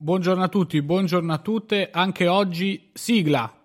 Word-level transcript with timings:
Buongiorno 0.00 0.44
a 0.44 0.48
tutti, 0.48 0.80
buongiorno 0.80 1.32
a 1.32 1.38
tutte. 1.38 1.90
Anche 1.90 2.28
oggi 2.28 2.88
sigla. 2.92 3.57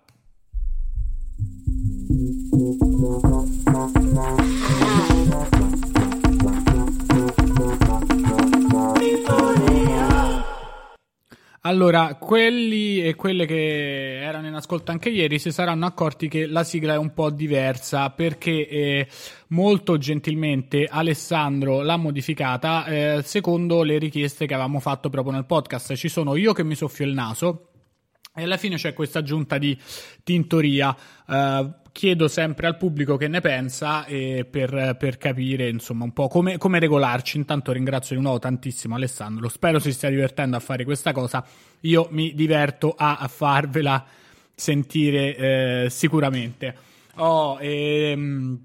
Allora, 11.66 12.16
quelli 12.16 13.02
e 13.02 13.16
quelle 13.16 13.46
che 13.46 14.20
erano 14.22 14.48
in 14.48 14.54
ascolto 14.54 14.92
anche 14.92 15.08
ieri 15.08 15.40
si 15.40 15.50
saranno 15.50 15.86
accorti 15.86 16.28
che 16.28 16.46
la 16.46 16.66
sigla 16.66 16.96
è 16.96 16.98
un 16.98 17.14
po' 17.14 17.30
diversa 17.30 18.10
perché 18.10 18.68
eh, 18.68 19.08
molto 19.50 19.98
gentilmente 19.98 20.86
Alessandro 20.92 21.82
l'ha 21.82 21.96
modificata 21.96 22.84
eh, 22.84 23.22
secondo 23.24 23.84
le 23.84 23.98
richieste 23.98 24.46
che 24.46 24.54
avevamo 24.54 24.82
fatto 24.82 25.10
proprio 25.10 25.36
nel 25.36 25.46
podcast. 25.46 25.94
Ci 25.94 26.10
sono 26.10 26.36
io 26.36 26.52
che 26.52 26.66
mi 26.66 26.76
soffio 26.76 27.06
il 27.06 27.14
naso 27.14 27.70
e 28.36 28.44
alla 28.44 28.58
fine 28.58 28.78
c'è 28.78 28.94
questa 28.94 29.20
aggiunta 29.20 29.58
di 29.58 29.78
tintoria. 30.24 30.96
Uh, 31.28 31.74
chiedo 31.92 32.28
sempre 32.28 32.66
al 32.66 32.78
pubblico 32.78 33.16
che 33.16 33.28
ne 33.28 33.40
pensa 33.40 34.06
e 34.06 34.48
per, 34.50 34.96
per 34.98 35.18
capire 35.18 35.70
insomma 35.70 36.04
un 36.04 36.12
po' 36.12 36.28
come, 36.28 36.58
come, 36.58 36.80
regolarci. 36.80 37.38
Intanto 37.38 37.72
ringrazio 37.72 38.16
di 38.16 38.22
nuovo 38.24 38.40
tantissimo 38.40 38.96
Alessandro, 38.96 39.48
spero 39.48 39.78
si 39.78 39.94
stia 39.94 40.10
divertendo 40.10 40.58
a 40.58 40.60
fare 40.60 40.84
questa 40.84 41.12
cosa. 41.12 41.46
Io 41.82 42.08
mi 42.10 42.34
diverto 42.34 42.96
a, 42.98 43.18
a 43.18 43.28
farvela 43.28 44.04
sentire 44.56 45.36
eh, 45.36 45.88
sicuramente. 45.92 46.76
Oh, 47.18 47.60
ehm, 47.62 48.60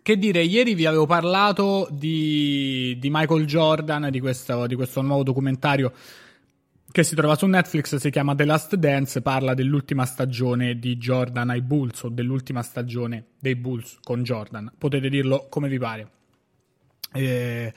che 0.00 0.16
dire, 0.16 0.42
ieri 0.42 0.74
vi 0.74 0.86
avevo 0.86 1.06
parlato 1.06 1.88
di, 1.90 2.96
di 3.00 3.10
Michael 3.10 3.46
Jordan, 3.46 4.08
di 4.10 4.20
questo, 4.20 4.68
di 4.68 4.76
questo 4.76 5.02
nuovo 5.02 5.24
documentario 5.24 5.92
che 6.96 7.02
si 7.02 7.14
trova 7.14 7.36
su 7.36 7.44
Netflix, 7.44 7.96
si 7.96 8.08
chiama 8.08 8.34
The 8.34 8.46
Last 8.46 8.74
Dance, 8.74 9.20
parla 9.20 9.52
dell'ultima 9.52 10.06
stagione 10.06 10.78
di 10.78 10.96
Jordan 10.96 11.50
ai 11.50 11.60
Bulls 11.60 12.04
o 12.04 12.08
dell'ultima 12.08 12.62
stagione 12.62 13.32
dei 13.38 13.54
Bulls 13.54 13.98
con 14.02 14.22
Jordan. 14.22 14.72
Potete 14.78 15.10
dirlo 15.10 15.46
come 15.50 15.68
vi 15.68 15.78
pare. 15.78 16.08
Eh, 17.12 17.70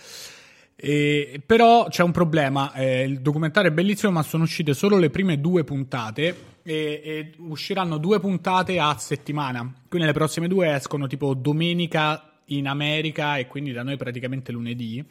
eh, 0.73 1.41
però 1.45 1.89
c'è 1.89 2.01
un 2.01 2.11
problema, 2.11 2.71
eh, 2.71 3.03
il 3.03 3.19
documentario 3.19 3.69
è 3.69 3.73
bellissimo 3.73 4.13
ma 4.13 4.23
sono 4.23 4.43
uscite 4.43 4.73
solo 4.73 4.97
le 4.97 5.09
prime 5.09 5.41
due 5.41 5.65
puntate 5.65 6.61
e, 6.63 7.01
e 7.03 7.31
usciranno 7.39 7.97
due 7.97 8.21
puntate 8.21 8.79
a 8.79 8.95
settimana, 8.97 9.69
quindi 9.89 10.07
le 10.07 10.13
prossime 10.13 10.47
due 10.47 10.73
escono 10.73 11.07
tipo 11.07 11.33
domenica 11.33 12.39
in 12.45 12.69
America 12.69 13.35
e 13.35 13.47
quindi 13.47 13.73
da 13.73 13.83
noi 13.83 13.97
praticamente 13.97 14.53
lunedì 14.53 15.05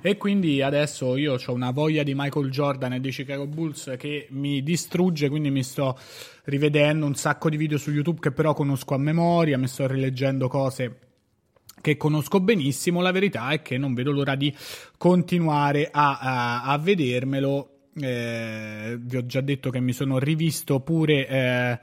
e 0.00 0.16
quindi 0.16 0.62
adesso 0.62 1.16
io 1.16 1.34
ho 1.34 1.52
una 1.52 1.70
voglia 1.70 2.02
di 2.02 2.14
Michael 2.14 2.50
Jordan 2.50 2.94
e 2.94 3.00
di 3.00 3.10
Chicago 3.10 3.46
Bulls 3.46 3.94
che 3.98 4.28
mi 4.30 4.62
distrugge, 4.62 5.28
quindi 5.28 5.50
mi 5.50 5.62
sto 5.62 5.98
rivedendo 6.44 7.06
un 7.06 7.14
sacco 7.14 7.50
di 7.50 7.56
video 7.56 7.78
su 7.78 7.90
YouTube 7.90 8.20
che 8.20 8.32
però 8.32 8.54
conosco 8.54 8.94
a 8.94 8.98
memoria, 8.98 9.58
mi 9.58 9.68
sto 9.68 9.86
rileggendo 9.86 10.48
cose 10.48 10.98
che 11.80 11.96
conosco 11.96 12.40
benissimo. 12.40 13.00
La 13.00 13.12
verità 13.12 13.50
è 13.50 13.62
che 13.62 13.78
non 13.78 13.94
vedo 13.94 14.12
l'ora 14.12 14.34
di 14.34 14.54
continuare 14.96 15.88
a, 15.90 16.18
a, 16.18 16.62
a 16.64 16.78
vedermelo. 16.78 17.68
Eh, 18.00 18.96
vi 19.00 19.16
ho 19.16 19.26
già 19.26 19.40
detto 19.40 19.70
che 19.70 19.80
mi 19.80 19.92
sono 19.92 20.18
rivisto 20.18 20.80
pure. 20.80 21.26
Eh, 21.26 21.80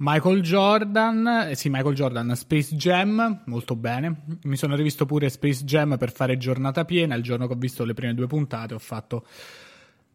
Michael 0.00 0.42
Jordan, 0.42 1.48
eh, 1.50 1.54
sì, 1.56 1.68
Michael 1.68 1.94
Jordan, 1.94 2.36
Space 2.36 2.76
Jam, 2.76 3.42
molto 3.46 3.74
bene. 3.74 4.22
Mi 4.42 4.56
sono 4.56 4.76
rivisto 4.76 5.06
pure 5.06 5.28
Space 5.28 5.64
Jam 5.64 5.96
per 5.98 6.12
fare 6.12 6.36
giornata 6.36 6.84
piena. 6.84 7.16
Il 7.16 7.22
giorno 7.22 7.48
che 7.48 7.54
ho 7.54 7.56
visto 7.56 7.84
le 7.84 7.94
prime 7.94 8.14
due 8.14 8.28
puntate 8.28 8.74
ho 8.74 8.78
fatto 8.78 9.26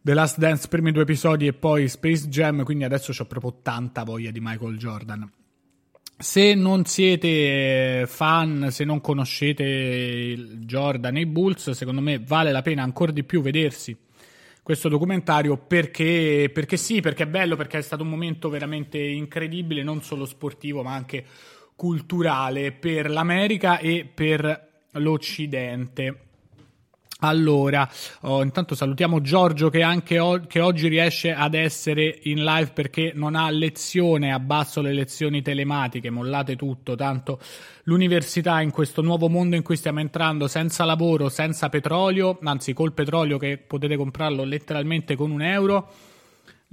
The 0.02 0.14
Last 0.14 0.38
Dance, 0.38 0.70
primi 0.70 0.94
due 0.94 1.02
episodi 1.02 1.48
e 1.48 1.54
poi 1.54 1.89
Space 1.89 2.30
Jam, 2.30 2.64
quindi 2.64 2.86
adesso 2.86 3.14
ho 3.17 3.26
proprio 3.26 3.59
tanta 3.61 4.04
voglia 4.04 4.31
di 4.31 4.39
Michael 4.42 4.78
Jordan. 4.78 5.30
Se 6.17 6.54
non 6.54 6.86
siete 6.86 8.06
fan, 8.08 8.67
se 8.71 8.86
non 8.86 9.02
conoscete 9.02 10.60
Jordan 10.60 11.17
e 11.17 11.21
i 11.21 11.26
Bulls, 11.26 11.71
secondo 11.71 12.00
me 12.00 12.20
vale 12.20 12.54
la 12.54 12.61
pena 12.61 12.83
ancora 12.83 13.11
di 13.11 13.26
più 13.26 13.42
vedersi 13.42 13.98
questo 14.64 14.88
documentario 14.88 15.58
perché, 15.58 16.50
perché 16.52 16.78
sì, 16.78 17.02
perché 17.02 17.24
è 17.24 17.28
bello, 17.28 17.58
perché 17.58 17.78
è 17.78 17.82
stato 17.82 18.02
un 18.04 18.10
momento 18.10 18.50
veramente 18.50 18.98
incredibile, 18.98 19.84
non 19.84 20.02
solo 20.02 20.26
sportivo 20.26 20.82
ma 20.82 20.94
anche 20.94 21.26
culturale 21.76 22.72
per 22.72 23.10
l'America 23.10 23.78
e 23.78 24.10
per 24.12 24.86
l'Occidente. 24.92 26.23
Allora, 27.26 27.89
oh, 28.23 28.44
intanto 28.44 28.76
salutiamo 28.76 29.22
Giorgio 29.22 29.70
che 29.70 29.82
anche 29.82 30.20
o- 30.20 30.42
che 30.45 30.60
oggi 30.60 30.89
riesce 30.89 31.34
ad 31.34 31.54
essere 31.54 32.20
in 32.23 32.44
live 32.44 32.72
perché 32.73 33.14
non 33.16 33.36
ha 33.36 33.50
lezione, 33.50 34.34
abbasso 34.34 34.82
le 34.82 34.92
lezioni 34.92 35.42
telematiche, 35.42 36.10
mollate 36.10 36.58
tutto, 36.58 36.95
tanto 36.95 37.39
l'università 37.83 38.60
in 38.60 38.72
questo 38.72 39.02
nuovo 39.02 39.30
mondo 39.30 39.56
in 39.56 39.64
cui 39.64 39.78
stiamo 39.78 40.02
entrando 40.02 40.50
senza 40.50 40.83
lavoro, 40.83 41.30
senza 41.30 41.70
petrolio, 41.70 42.39
anzi 42.44 42.73
col 42.73 42.92
petrolio 42.92 43.38
che 43.38 43.58
potete 43.58 43.95
comprarlo 43.95 44.44
letteralmente 44.44 45.16
con 45.16 45.32
un 45.32 45.42
euro 45.44 45.92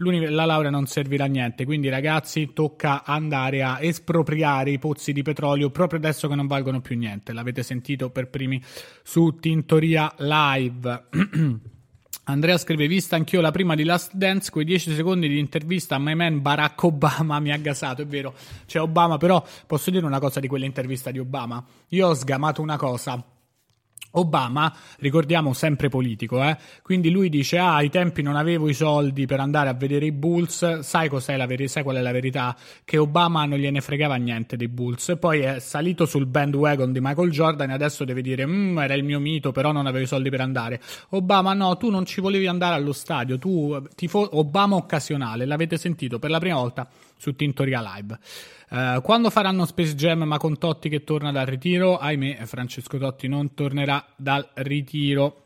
la 0.02 0.44
laurea 0.46 0.70
non 0.70 0.86
servirà 0.86 1.24
a 1.24 1.28
niente. 1.28 1.64
Quindi, 1.64 1.88
ragazzi, 1.88 2.52
tocca 2.52 3.04
andare 3.04 3.62
a 3.62 3.78
espropriare 3.80 4.70
i 4.70 4.78
pozzi 4.78 5.12
di 5.12 5.22
petrolio 5.22 5.70
proprio 5.70 5.98
adesso 5.98 6.26
che 6.28 6.34
non 6.34 6.46
valgono 6.46 6.80
più 6.80 6.96
niente. 6.96 7.32
L'avete 7.32 7.62
sentito 7.62 8.10
per 8.10 8.28
primi 8.28 8.62
su 9.02 9.36
Tintoria 9.38 10.12
Live. 10.18 11.04
Andrea 12.24 12.56
scrive: 12.56 12.86
Vista 12.86 13.16
anch'io 13.16 13.40
la 13.40 13.50
prima 13.50 13.74
di 13.74 13.84
Last 13.84 14.14
Dance, 14.14 14.50
quei 14.50 14.64
10 14.64 14.94
secondi 14.94 15.28
di 15.28 15.38
intervista 15.38 15.96
a 15.96 15.98
my 15.98 16.14
man 16.14 16.40
Barack 16.40 16.82
Obama 16.82 17.38
mi 17.40 17.52
ha 17.52 17.56
gasato. 17.56 18.02
È 18.02 18.06
vero, 18.06 18.34
c'è 18.66 18.80
Obama, 18.80 19.18
però 19.18 19.44
posso 19.66 19.90
dire 19.90 20.06
una 20.06 20.20
cosa 20.20 20.40
di 20.40 20.48
quell'intervista 20.48 21.10
di 21.10 21.18
Obama. 21.18 21.62
Io 21.88 22.08
ho 22.08 22.14
sgamato 22.14 22.62
una 22.62 22.76
cosa 22.76 23.22
Obama, 24.12 24.74
ricordiamo 24.98 25.52
sempre 25.52 25.88
politico, 25.88 26.42
eh? 26.42 26.56
quindi 26.82 27.10
lui 27.10 27.28
dice: 27.28 27.58
Ah, 27.58 27.76
ai 27.76 27.90
tempi 27.90 28.22
non 28.22 28.36
avevo 28.36 28.68
i 28.68 28.74
soldi 28.74 29.26
per 29.26 29.40
andare 29.40 29.68
a 29.68 29.74
vedere 29.74 30.06
i 30.06 30.12
Bulls. 30.12 30.80
Sai, 30.80 31.08
cos'è 31.08 31.36
la 31.36 31.46
ver- 31.46 31.68
sai 31.68 31.82
qual 31.82 31.96
è 31.96 32.00
la 32.00 32.12
verità? 32.12 32.56
Che 32.84 32.98
Obama 32.98 33.44
non 33.44 33.58
gliene 33.58 33.80
fregava 33.80 34.16
niente 34.16 34.56
dei 34.56 34.68
Bulls. 34.68 35.16
Poi 35.18 35.40
è 35.40 35.60
salito 35.60 36.06
sul 36.06 36.26
bandwagon 36.26 36.92
di 36.92 37.00
Michael 37.00 37.30
Jordan 37.30 37.70
e 37.70 37.74
adesso 37.74 38.04
deve 38.04 38.22
dire: 38.22 38.46
mm, 38.46 38.78
Era 38.78 38.94
il 38.94 39.04
mio 39.04 39.20
mito, 39.20 39.52
però 39.52 39.70
non 39.70 39.86
avevo 39.86 40.04
i 40.04 40.08
soldi 40.08 40.30
per 40.30 40.40
andare. 40.40 40.80
Obama, 41.10 41.52
no, 41.54 41.76
tu 41.76 41.90
non 41.90 42.04
ci 42.04 42.20
volevi 42.20 42.46
andare 42.46 42.74
allo 42.74 42.92
stadio. 42.92 43.38
Tu, 43.38 43.80
tifo- 43.94 44.38
Obama 44.38 44.76
occasionale, 44.76 45.44
l'avete 45.44 45.76
sentito 45.76 46.18
per 46.18 46.30
la 46.30 46.38
prima 46.38 46.56
volta 46.56 46.88
su 47.20 47.36
Tintoria 47.36 47.82
Live. 47.82 48.18
Uh, 48.70 49.02
quando 49.02 49.28
faranno 49.28 49.66
Space 49.66 49.94
Jam 49.94 50.22
ma 50.22 50.38
con 50.38 50.56
Totti 50.56 50.88
che 50.88 51.04
torna 51.04 51.30
dal 51.30 51.44
ritiro? 51.44 51.98
Ahimè, 51.98 52.46
Francesco 52.46 52.96
Totti 52.96 53.28
non 53.28 53.52
tornerà 53.52 54.04
dal 54.16 54.48
ritiro. 54.54 55.44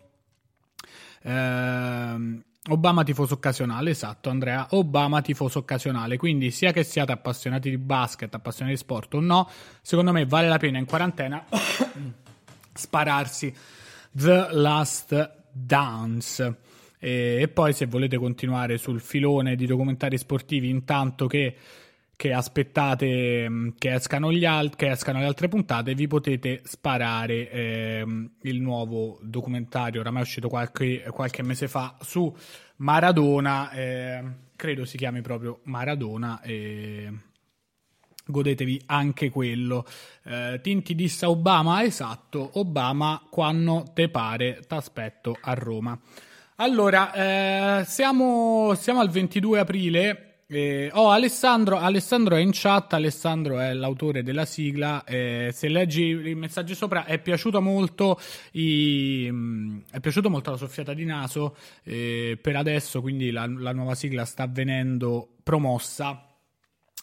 Uh, 1.23 2.41
Obama 2.69 3.03
tifoso 3.03 3.35
occasionale, 3.35 3.91
esatto 3.91 4.31
Andrea, 4.31 4.69
Obama 4.71 5.21
tifoso 5.21 5.59
occasionale, 5.59 6.17
quindi 6.17 6.51
sia 6.51 6.73
che 6.73 6.83
siate 6.83 7.13
appassionati 7.13 7.69
di 7.69 7.77
basket, 7.77 8.33
appassionati 8.35 8.75
di 8.75 8.81
sport 8.81 9.15
o 9.15 9.21
no, 9.21 9.51
secondo 9.83 10.13
me 10.13 10.25
vale 10.25 10.49
la 10.49 10.57
pena 10.57 10.79
in 10.79 10.87
quarantena 10.87 11.45
spararsi 12.73 13.55
The 14.13 14.49
Last 14.53 15.43
Dance. 15.53 16.57
E, 17.05 17.39
e, 17.43 17.49
poi 17.49 17.75
se 17.75 17.85
volete 17.85 18.17
continuare 18.17 18.79
sul 18.79 18.99
filone 18.99 19.57
di 19.57 19.67
documentari 19.67 20.17
sportivi 20.17 20.71
intanto 20.71 21.27
che, 21.27 21.55
che 22.17 22.33
aspettate 22.33 23.47
mm, 23.47 23.69
che 23.77 23.93
escano, 23.93 24.29
alt- 24.29 24.75
che 24.75 24.91
escano, 24.91 25.19
le 25.19 25.27
altre 25.27 25.49
puntate 25.49 25.95
vi 25.95 26.07
potete 26.07 26.63
sparare 26.65 27.51
ehm, 27.51 28.31
il 28.43 28.59
nuovo 28.59 29.19
documentario 29.21 30.01
oramai 30.01 30.23
è 30.23 30.25
uscito 30.25 30.49
qualche, 30.49 31.05
qualche 31.11 31.43
mese 31.43 31.69
fa 31.69 31.95
su 32.01 32.35
Maradona 32.77 33.71
eh, 33.73 34.23
credo 34.57 34.87
si 34.87 34.97
chiami 34.97 35.21
proprio 35.21 35.61
Maradona 35.65 36.41
e 36.41 37.13
godetevi 38.27 38.85
anche 38.87 39.29
quello. 39.29 39.85
Eh, 40.25 40.59
Tinti 40.63 40.95
disse 40.95 41.27
Obama, 41.27 41.85
esatto, 41.85 42.53
Obama 42.55 43.27
quando 43.29 43.85
te 43.93 44.09
pare, 44.09 44.63
t'aspetto 44.67 45.37
a 45.39 45.53
Roma. 45.53 46.01
Allora, 46.57 47.81
eh, 47.81 47.85
siamo, 47.85 48.75
siamo, 48.77 49.01
al 49.01 49.11
22 49.11 49.59
aprile. 49.59 50.43
Eh, 50.47 50.89
oh, 50.93 51.11
Alessandro, 51.11 51.79
Alessandro 51.79 52.37
è 52.37 52.41
in 52.41 52.51
chat. 52.53 52.93
Alessandro 52.93 53.59
è 53.59 53.73
l'autore 53.75 54.23
della 54.23 54.45
sigla. 54.45 55.03
Eh, 55.03 55.51
se 55.53 55.67
leggi 55.67 56.11
i 56.11 56.35
messaggi 56.37 56.77
sopra, 56.77 57.07
è 57.07 57.19
piaciuto 57.19 57.61
molto. 57.61 58.21
I, 58.53 59.27
mm, 59.29 59.79
è 59.91 59.99
piaciuto 59.99 60.31
molto 60.31 60.53
la 60.53 60.57
soffiata 60.57 60.95
di 60.95 61.05
naso. 61.05 61.57
Eh, 61.83 62.39
per 62.41 62.55
adesso, 62.55 63.01
quindi, 63.01 63.33
la, 63.33 63.49
la 63.49 63.73
nuova 63.73 63.97
sigla 63.97 64.25
sta 64.25 64.47
venendo 64.47 65.35
promossa 65.43 66.37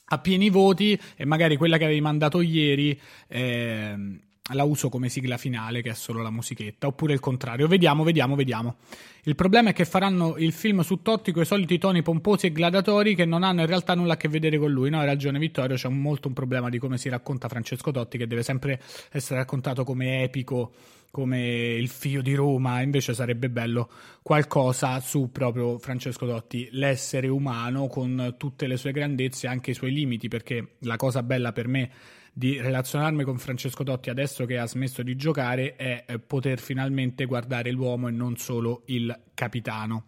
a 0.05 0.17
pieni 0.19 0.49
voti. 0.49 0.97
E 1.17 1.25
magari 1.25 1.57
quella 1.57 1.77
che 1.77 1.83
avevi 1.83 1.99
mandato 1.99 2.39
ieri. 2.39 2.97
Eh, 3.27 4.21
la 4.53 4.63
uso 4.63 4.89
come 4.89 5.07
sigla 5.09 5.37
finale, 5.37 5.81
che 5.81 5.91
è 5.91 5.93
solo 5.93 6.21
la 6.21 6.31
musichetta, 6.31 6.87
oppure 6.87 7.13
il 7.13 7.19
contrario. 7.19 7.67
Vediamo, 7.67 8.03
vediamo, 8.03 8.35
vediamo. 8.35 8.77
Il 9.23 9.35
problema 9.35 9.69
è 9.69 9.73
che 9.73 9.85
faranno 9.85 10.35
il 10.37 10.51
film 10.51 10.81
su 10.81 11.01
Totti 11.01 11.31
con 11.31 11.43
i 11.43 11.45
soliti 11.45 11.77
toni 11.77 12.01
pomposi 12.01 12.47
e 12.47 12.51
gladiatori 12.51 13.13
che 13.13 13.25
non 13.25 13.43
hanno 13.43 13.61
in 13.61 13.67
realtà 13.67 13.93
nulla 13.93 14.13
a 14.13 14.17
che 14.17 14.27
vedere 14.27 14.57
con 14.57 14.71
lui. 14.71 14.89
No, 14.89 14.99
hai 14.99 15.05
ragione, 15.05 15.37
Vittorio. 15.37 15.75
C'è 15.75 15.89
molto 15.89 16.27
un 16.27 16.33
problema 16.33 16.69
di 16.69 16.79
come 16.79 16.97
si 16.97 17.07
racconta 17.07 17.47
Francesco 17.47 17.91
Totti, 17.91 18.17
che 18.17 18.27
deve 18.27 18.43
sempre 18.43 18.81
essere 19.11 19.39
raccontato 19.39 19.83
come 19.83 20.23
epico, 20.23 20.73
come 21.11 21.75
il 21.75 21.87
figlio 21.87 22.21
di 22.21 22.33
Roma. 22.33 22.81
Invece 22.81 23.13
sarebbe 23.13 23.49
bello 23.49 23.89
qualcosa 24.23 24.99
su 25.01 25.29
proprio 25.31 25.77
Francesco 25.77 26.25
Totti, 26.25 26.67
l'essere 26.71 27.27
umano 27.27 27.87
con 27.87 28.35
tutte 28.37 28.65
le 28.65 28.75
sue 28.75 28.91
grandezze 28.91 29.45
e 29.45 29.49
anche 29.49 29.71
i 29.71 29.75
suoi 29.75 29.93
limiti. 29.93 30.27
Perché 30.27 30.77
la 30.79 30.95
cosa 30.95 31.21
bella 31.21 31.51
per 31.53 31.67
me 31.67 31.91
di 32.33 32.59
relazionarmi 32.59 33.23
con 33.23 33.37
Francesco 33.37 33.83
Totti 33.83 34.09
adesso 34.09 34.45
che 34.45 34.57
ha 34.57 34.65
smesso 34.65 35.03
di 35.03 35.15
giocare 35.15 35.75
è 35.75 36.05
eh, 36.07 36.19
poter 36.19 36.59
finalmente 36.59 37.25
guardare 37.25 37.71
l'uomo 37.71 38.07
e 38.07 38.11
non 38.11 38.37
solo 38.37 38.83
il 38.85 39.17
capitano. 39.33 40.05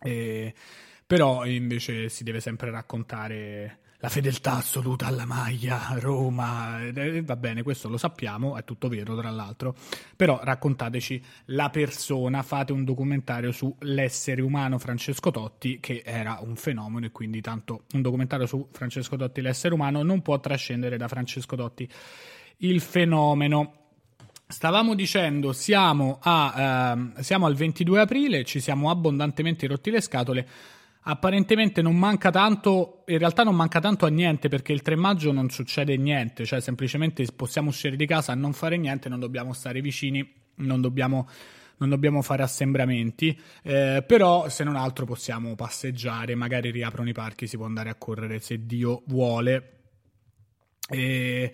E, 0.00 0.54
però 1.06 1.44
invece 1.44 2.08
si 2.08 2.24
deve 2.24 2.40
sempre 2.40 2.70
raccontare 2.70 3.78
la 4.06 4.12
fedeltà 4.12 4.58
assoluta 4.58 5.06
alla 5.06 5.24
maglia, 5.24 5.96
Roma, 5.98 6.80
eh, 6.80 7.22
va 7.22 7.34
bene, 7.34 7.64
questo 7.64 7.88
lo 7.88 7.96
sappiamo, 7.96 8.56
è 8.56 8.62
tutto 8.62 8.86
vero 8.86 9.16
tra 9.16 9.30
l'altro, 9.30 9.74
però 10.14 10.38
raccontateci 10.40 11.20
la 11.46 11.70
persona, 11.70 12.44
fate 12.44 12.70
un 12.70 12.84
documentario 12.84 13.50
sull'essere 13.50 14.42
umano 14.42 14.78
Francesco 14.78 15.32
Totti, 15.32 15.80
che 15.80 16.02
era 16.06 16.38
un 16.40 16.54
fenomeno 16.54 17.06
e 17.06 17.10
quindi 17.10 17.40
tanto 17.40 17.82
un 17.94 18.02
documentario 18.02 18.46
su 18.46 18.68
Francesco 18.70 19.16
Totti, 19.16 19.40
l'essere 19.40 19.74
umano, 19.74 20.04
non 20.04 20.22
può 20.22 20.38
trascendere 20.38 20.96
da 20.96 21.08
Francesco 21.08 21.56
Totti 21.56 21.88
il 22.58 22.80
fenomeno. 22.80 23.72
Stavamo 24.46 24.94
dicendo, 24.94 25.52
siamo, 25.52 26.18
a, 26.22 26.92
ehm, 26.92 27.20
siamo 27.22 27.46
al 27.46 27.56
22 27.56 28.00
aprile, 28.00 28.44
ci 28.44 28.60
siamo 28.60 28.88
abbondantemente 28.88 29.66
rotti 29.66 29.90
le 29.90 30.00
scatole 30.00 30.48
apparentemente 31.08 31.82
non 31.82 31.96
manca 31.96 32.30
tanto, 32.30 33.04
in 33.06 33.18
realtà 33.18 33.44
non 33.44 33.54
manca 33.54 33.80
tanto 33.80 34.06
a 34.06 34.08
niente 34.08 34.48
perché 34.48 34.72
il 34.72 34.82
3 34.82 34.96
maggio 34.96 35.30
non 35.32 35.50
succede 35.50 35.96
niente, 35.96 36.44
cioè 36.44 36.60
semplicemente 36.60 37.24
possiamo 37.34 37.68
uscire 37.68 37.96
di 37.96 38.06
casa 38.06 38.32
a 38.32 38.34
non 38.34 38.52
fare 38.52 38.76
niente, 38.76 39.08
non 39.08 39.20
dobbiamo 39.20 39.52
stare 39.52 39.80
vicini, 39.80 40.28
non 40.56 40.80
dobbiamo, 40.80 41.28
non 41.78 41.90
dobbiamo 41.90 42.22
fare 42.22 42.42
assembramenti, 42.42 43.38
eh, 43.62 44.02
però 44.04 44.48
se 44.48 44.64
non 44.64 44.74
altro 44.74 45.04
possiamo 45.04 45.54
passeggiare, 45.54 46.34
magari 46.34 46.70
riaprono 46.70 47.08
i 47.08 47.12
parchi, 47.12 47.46
si 47.46 47.56
può 47.56 47.66
andare 47.66 47.90
a 47.90 47.94
correre 47.94 48.40
se 48.40 48.66
Dio 48.66 49.02
vuole. 49.06 49.72
E 50.88 51.52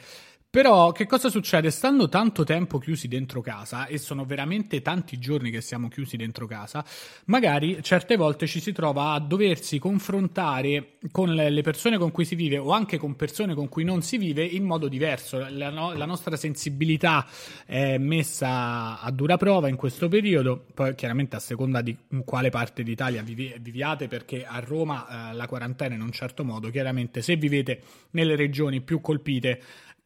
però 0.53 0.93
che 0.93 1.07
cosa 1.07 1.31
succede? 1.31 1.71
Stando 1.71 2.11
tanto 2.11 2.45
tempo 2.45 2.77
chiusi 2.77 3.09
dentro 3.09 3.41
casa, 3.41 3.87
e 3.87 3.97
sono 3.97 4.27
veramente 4.27 4.83
tanti 4.83 5.19
giorni 5.19 5.51
che 5.51 5.63
siamo 5.63 5.89
chiusi 5.89 6.19
dentro 6.19 6.45
casa, 6.47 6.85
magari 7.25 7.83
certe 7.83 8.17
volte 8.17 8.47
ci 8.47 8.61
si 8.61 8.71
trova 8.71 9.13
a 9.13 9.19
doversi 9.19 9.79
confrontare 9.79 10.99
con 11.11 11.33
le 11.33 11.63
persone 11.63 11.97
con 11.97 12.11
cui 12.11 12.27
si 12.27 12.35
vive 12.35 12.59
o 12.59 12.73
anche 12.73 12.99
con 12.99 13.17
persone 13.17 13.55
con 13.55 13.71
cui 13.71 13.85
non 13.85 14.03
si 14.03 14.19
vive 14.19 14.45
in 14.45 14.65
modo 14.65 14.89
diverso. 14.89 15.39
La, 15.49 15.71
no, 15.71 15.95
la 15.95 16.05
nostra 16.05 16.37
sensibilità 16.37 17.27
è 17.65 17.97
messa 17.97 19.01
a 19.01 19.11
dura 19.11 19.39
prova 19.39 19.69
in 19.69 19.77
questo 19.77 20.09
periodo, 20.09 20.67
poi 20.75 20.95
chiaramente 20.95 21.35
a 21.35 21.41
seconda 21.41 21.81
di 21.81 21.97
quale 22.27 22.51
parte 22.51 22.83
d'Italia 22.83 23.23
vivi, 23.23 23.55
viviate, 23.59 24.07
perché 24.07 24.45
a 24.45 24.59
Roma 24.59 25.31
eh, 25.31 25.35
la 25.35 25.47
quarantena 25.47 25.95
in 25.95 26.03
un 26.03 26.13
certo 26.13 26.45
modo, 26.45 26.69
chiaramente 26.69 27.23
se 27.23 27.37
vivete 27.37 27.81
nelle 28.11 28.37
regioni 28.37 28.83
più 28.83 29.01
colpite, 29.01 29.63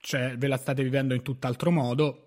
cioè 0.06 0.36
ve 0.38 0.46
la 0.46 0.56
state 0.56 0.84
vivendo 0.84 1.14
in 1.14 1.22
tutt'altro 1.22 1.72
modo. 1.72 2.20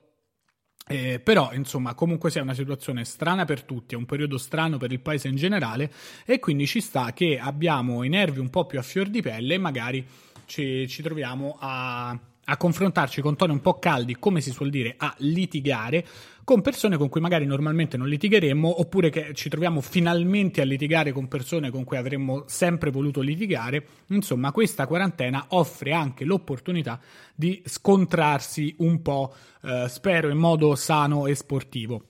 Eh, 0.86 1.22
però, 1.22 1.54
insomma, 1.54 1.94
comunque 1.94 2.30
sia 2.30 2.42
una 2.42 2.54
situazione 2.54 3.06
strana 3.06 3.46
per 3.46 3.64
tutti, 3.64 3.94
è 3.94 3.98
un 3.98 4.06
periodo 4.06 4.38
strano 4.38 4.78
per 4.78 4.92
il 4.92 5.00
paese 5.00 5.30
in 5.30 5.38
generale 5.38 5.90
e 6.26 6.40
quindi 6.40 6.68
ci 6.68 6.82
sta 6.82 7.14
che 7.14 7.40
abbiamo 7.40 8.04
i 8.04 8.10
nervi 8.10 8.40
un 8.40 8.50
po' 8.50 8.66
più 8.66 8.80
a 8.80 8.82
fior 8.82 9.08
di 9.08 9.22
pelle 9.22 9.54
e 9.54 9.58
magari 9.58 10.06
ci, 10.46 10.90
ci 10.90 11.02
troviamo 11.02 11.56
a, 11.58 12.10
a 12.10 12.58
confrontarci 12.58 13.22
con 13.22 13.38
toni 13.38 13.54
un 13.54 13.62
po' 13.62 13.80
caldi, 13.80 14.18
come 14.18 14.42
si 14.42 14.52
suol 14.52 14.72
dire, 14.72 14.96
a 14.98 15.14
litigare 15.20 16.06
con 16.50 16.62
persone 16.62 16.98
con 16.98 17.10
cui 17.10 17.22
magari 17.22 17.46
normalmente 17.46 17.96
non 17.96 18.08
litigheremmo, 18.08 18.80
oppure 18.80 19.12
che 19.12 19.36
ci 19.36 19.50
troviamo 19.50 19.82
finalmente 19.82 20.62
a 20.62 20.64
litigare 20.64 21.12
con 21.12 21.28
persone 21.28 21.70
con 21.70 21.84
cui 21.84 21.96
avremmo 21.96 22.46
sempre 22.48 22.90
voluto 22.90 23.22
litigare. 23.22 23.86
Insomma, 24.08 24.52
questa 24.52 24.88
quarantena 24.88 25.46
offre 25.50 25.94
anche 25.94 26.26
l'opportunità 26.26 27.00
di 27.36 27.62
scontrarsi 27.64 28.74
un 28.80 29.04
po', 29.04 29.32
eh, 29.62 29.86
spero 29.90 30.30
in 30.30 30.40
modo 30.40 30.74
sano 30.74 31.28
e 31.28 31.36
sportivo. 31.36 32.04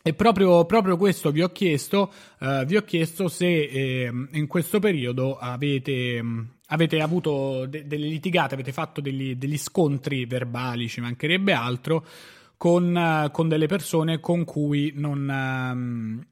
E 0.00 0.14
proprio, 0.14 0.64
proprio, 0.64 0.96
questo 0.96 1.32
vi 1.32 1.42
ho 1.42 1.50
chiesto, 1.50 2.12
uh, 2.38 2.64
vi 2.64 2.76
ho 2.76 2.82
chiesto 2.82 3.26
se 3.26 3.48
eh, 3.48 4.12
in 4.30 4.46
questo 4.46 4.78
periodo 4.78 5.36
avete, 5.36 6.22
avete 6.66 7.00
avuto 7.00 7.66
de- 7.66 7.88
delle 7.88 8.06
litigate, 8.06 8.54
avete 8.54 8.70
fatto 8.70 9.00
degli, 9.00 9.34
degli, 9.34 9.58
scontri 9.58 10.24
verbali, 10.24 10.86
ci 10.86 11.00
mancherebbe 11.00 11.52
altro, 11.52 12.06
con, 12.56 12.94
uh, 12.94 13.30
con 13.30 13.48
delle 13.48 13.66
persone 13.66 14.20
con 14.20 14.44
cui 14.44 14.92
non... 14.94 15.28
Um, 15.28 16.26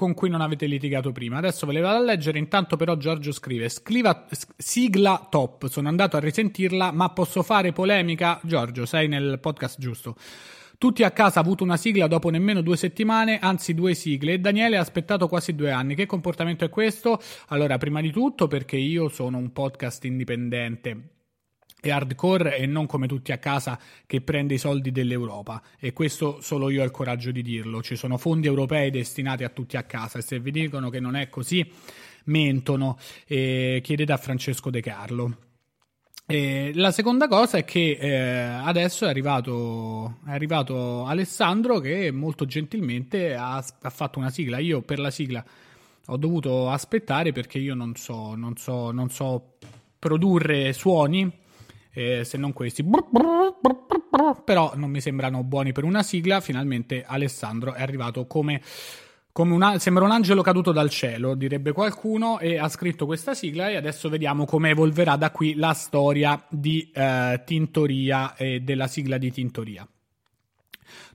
con 0.00 0.14
cui 0.14 0.30
non 0.30 0.40
avete 0.40 0.64
litigato 0.64 1.12
prima. 1.12 1.36
Adesso 1.36 1.66
ve 1.66 1.74
le 1.74 1.80
vado 1.80 1.98
a 1.98 2.02
leggere, 2.02 2.38
intanto 2.38 2.76
però 2.76 2.96
Giorgio 2.96 3.32
scrive 3.32 3.68
Scriva, 3.68 4.24
sigla 4.56 5.26
top, 5.28 5.68
sono 5.68 5.88
andato 5.88 6.16
a 6.16 6.20
risentirla, 6.20 6.90
ma 6.90 7.10
posso 7.10 7.42
fare 7.42 7.72
polemica? 7.72 8.40
Giorgio, 8.42 8.86
sei 8.86 9.08
nel 9.08 9.38
podcast 9.40 9.78
giusto. 9.78 10.16
Tutti 10.78 11.02
a 11.02 11.10
casa 11.10 11.40
ha 11.40 11.42
avuto 11.42 11.64
una 11.64 11.76
sigla 11.76 12.06
dopo 12.06 12.30
nemmeno 12.30 12.62
due 12.62 12.78
settimane, 12.78 13.40
anzi 13.40 13.74
due 13.74 13.92
sigle, 13.92 14.32
e 14.32 14.38
Daniele 14.38 14.78
ha 14.78 14.80
aspettato 14.80 15.28
quasi 15.28 15.54
due 15.54 15.70
anni. 15.70 15.94
Che 15.94 16.06
comportamento 16.06 16.64
è 16.64 16.70
questo? 16.70 17.20
Allora, 17.48 17.76
prima 17.76 18.00
di 18.00 18.10
tutto 18.10 18.46
perché 18.46 18.78
io 18.78 19.10
sono 19.10 19.36
un 19.36 19.52
podcast 19.52 20.02
indipendente 20.06 21.19
e 21.80 21.90
hardcore 21.90 22.56
e 22.56 22.66
non 22.66 22.86
come 22.86 23.06
tutti 23.06 23.32
a 23.32 23.38
casa 23.38 23.78
che 24.06 24.20
prende 24.20 24.54
i 24.54 24.58
soldi 24.58 24.92
dell'Europa. 24.92 25.62
E 25.78 25.92
questo 25.92 26.40
solo 26.40 26.70
io 26.70 26.82
ho 26.82 26.84
il 26.84 26.90
coraggio 26.90 27.30
di 27.30 27.42
dirlo. 27.42 27.82
Ci 27.82 27.96
sono 27.96 28.18
fondi 28.18 28.46
europei 28.46 28.90
destinati 28.90 29.44
a 29.44 29.48
tutti 29.48 29.76
a 29.76 29.82
casa 29.84 30.18
e 30.18 30.22
se 30.22 30.38
vi 30.38 30.50
dicono 30.50 30.90
che 30.90 31.00
non 31.00 31.16
è 31.16 31.28
così 31.28 31.68
mentono 32.24 32.98
e 33.26 33.80
chiedete 33.82 34.12
a 34.12 34.16
Francesco 34.16 34.70
De 34.70 34.80
Carlo. 34.80 35.36
E 36.26 36.70
la 36.74 36.92
seconda 36.92 37.26
cosa 37.26 37.58
è 37.58 37.64
che 37.64 37.98
eh, 38.00 38.40
adesso 38.40 39.04
è 39.04 39.08
arrivato, 39.08 40.18
è 40.24 40.30
arrivato, 40.30 41.04
Alessandro 41.04 41.80
che 41.80 42.12
molto 42.12 42.46
gentilmente 42.46 43.34
ha, 43.34 43.56
ha, 43.56 43.90
fatto 43.90 44.20
una 44.20 44.30
sigla. 44.30 44.58
Io 44.58 44.80
per 44.80 45.00
la 45.00 45.10
sigla 45.10 45.44
ho 46.06 46.16
dovuto 46.16 46.70
aspettare 46.70 47.32
perché 47.32 47.58
io 47.58 47.74
non 47.74 47.96
so, 47.96 48.36
non 48.36 48.56
so, 48.56 48.92
non 48.92 49.10
so 49.10 49.56
produrre 49.98 50.72
suoni 50.72 51.39
eh, 51.92 52.24
se 52.24 52.38
non 52.38 52.52
questi. 52.52 52.84
Però 54.44 54.72
non 54.74 54.90
mi 54.90 55.00
sembrano 55.00 55.42
buoni 55.42 55.72
per 55.72 55.84
una 55.84 56.02
sigla. 56.02 56.40
Finalmente 56.40 57.04
Alessandro 57.06 57.74
è 57.74 57.82
arrivato 57.82 58.26
come 58.26 58.60
un, 59.32 59.76
sembra 59.78 60.04
un 60.04 60.10
angelo 60.10 60.42
caduto 60.42 60.72
dal 60.72 60.90
cielo, 60.90 61.34
direbbe 61.34 61.72
qualcuno, 61.72 62.38
e 62.38 62.58
ha 62.58 62.68
scritto 62.68 63.06
questa 63.06 63.34
sigla 63.34 63.70
e 63.70 63.76
adesso 63.76 64.08
vediamo 64.08 64.44
come 64.44 64.70
evolverà 64.70 65.16
da 65.16 65.30
qui 65.30 65.54
la 65.54 65.72
storia 65.72 66.44
di 66.48 66.90
eh, 66.92 67.42
Tintoria 67.44 68.34
e 68.36 68.60
della 68.60 68.86
sigla 68.86 69.18
di 69.18 69.30
Tintoria. 69.30 69.86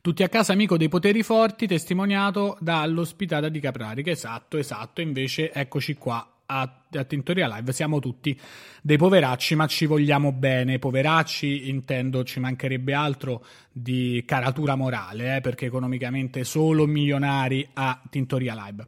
Tutti 0.02 0.24
a 0.24 0.30
casa 0.30 0.54
amico 0.54 0.78
dei 0.78 0.88
poteri 0.88 1.24
forti, 1.24 1.68
testimoniato 1.68 2.58
dall'ospitata 2.60 3.50
di 3.50 3.60
Caprari. 3.60 4.04
Esatto, 4.06 4.58
esatto, 4.58 5.02
invece 5.02 5.52
eccoci 5.52 5.96
qua 5.96 6.35
a, 6.46 6.82
a 6.92 7.04
Tintoria 7.04 7.48
Live 7.48 7.74
siamo 7.74 8.00
tutti 8.00 8.40
dei 8.82 8.98
poveracci, 8.98 9.56
ma 9.56 9.68
ci 9.68 9.86
vogliamo 9.86 10.32
bene. 10.32 10.80
Poveracci, 10.80 11.70
intendo, 11.70 12.24
ci 12.24 12.40
mancherebbe 12.40 12.94
altro 12.94 13.46
di 13.72 14.24
caratura 14.26 14.76
morale, 14.76 15.38
eh, 15.38 15.42
perché 15.42 15.66
economicamente 15.66 16.44
solo 16.44 16.86
milionari 16.86 17.68
a 17.74 18.02
Tintoria 18.10 18.54
Live. 18.54 18.86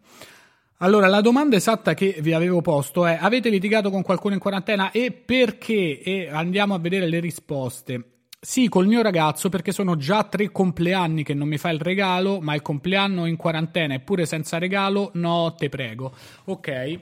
Allora, 0.78 1.08
la 1.08 1.22
domanda 1.22 1.56
esatta 1.56 1.96
che 1.96 2.18
vi 2.20 2.34
avevo 2.34 2.62
posto 2.62 3.06
è: 3.06 3.18
avete 3.20 3.50
litigato 3.50 3.90
con 3.90 4.04
qualcuno 4.04 4.36
in 4.36 4.40
quarantena 4.40 4.92
e 4.92 5.12
perché? 5.12 6.02
E 6.02 6.30
andiamo 6.32 6.76
a 6.76 6.80
vedere 6.80 7.08
le 7.08 7.20
risposte. 7.20 8.12
Sì, 8.40 8.70
col 8.70 8.86
mio 8.86 9.02
ragazzo 9.02 9.50
perché 9.50 9.72
sono 9.72 9.98
già 9.98 10.24
tre 10.24 10.52
compleanni 10.52 11.24
che 11.24 11.34
non 11.34 11.48
mi 11.48 11.58
fa 11.58 11.72
il 11.72 11.80
regalo, 11.80 12.40
ma 12.40 12.54
il 12.54 12.62
compleanno 12.62 13.26
in 13.26 13.36
quarantena 13.36 13.96
eppure 13.96 14.28
senza 14.28 14.60
regalo, 14.60 15.10
no, 15.16 15.56
te 15.58 15.70
prego. 15.70 16.14
Ok, 16.46 17.00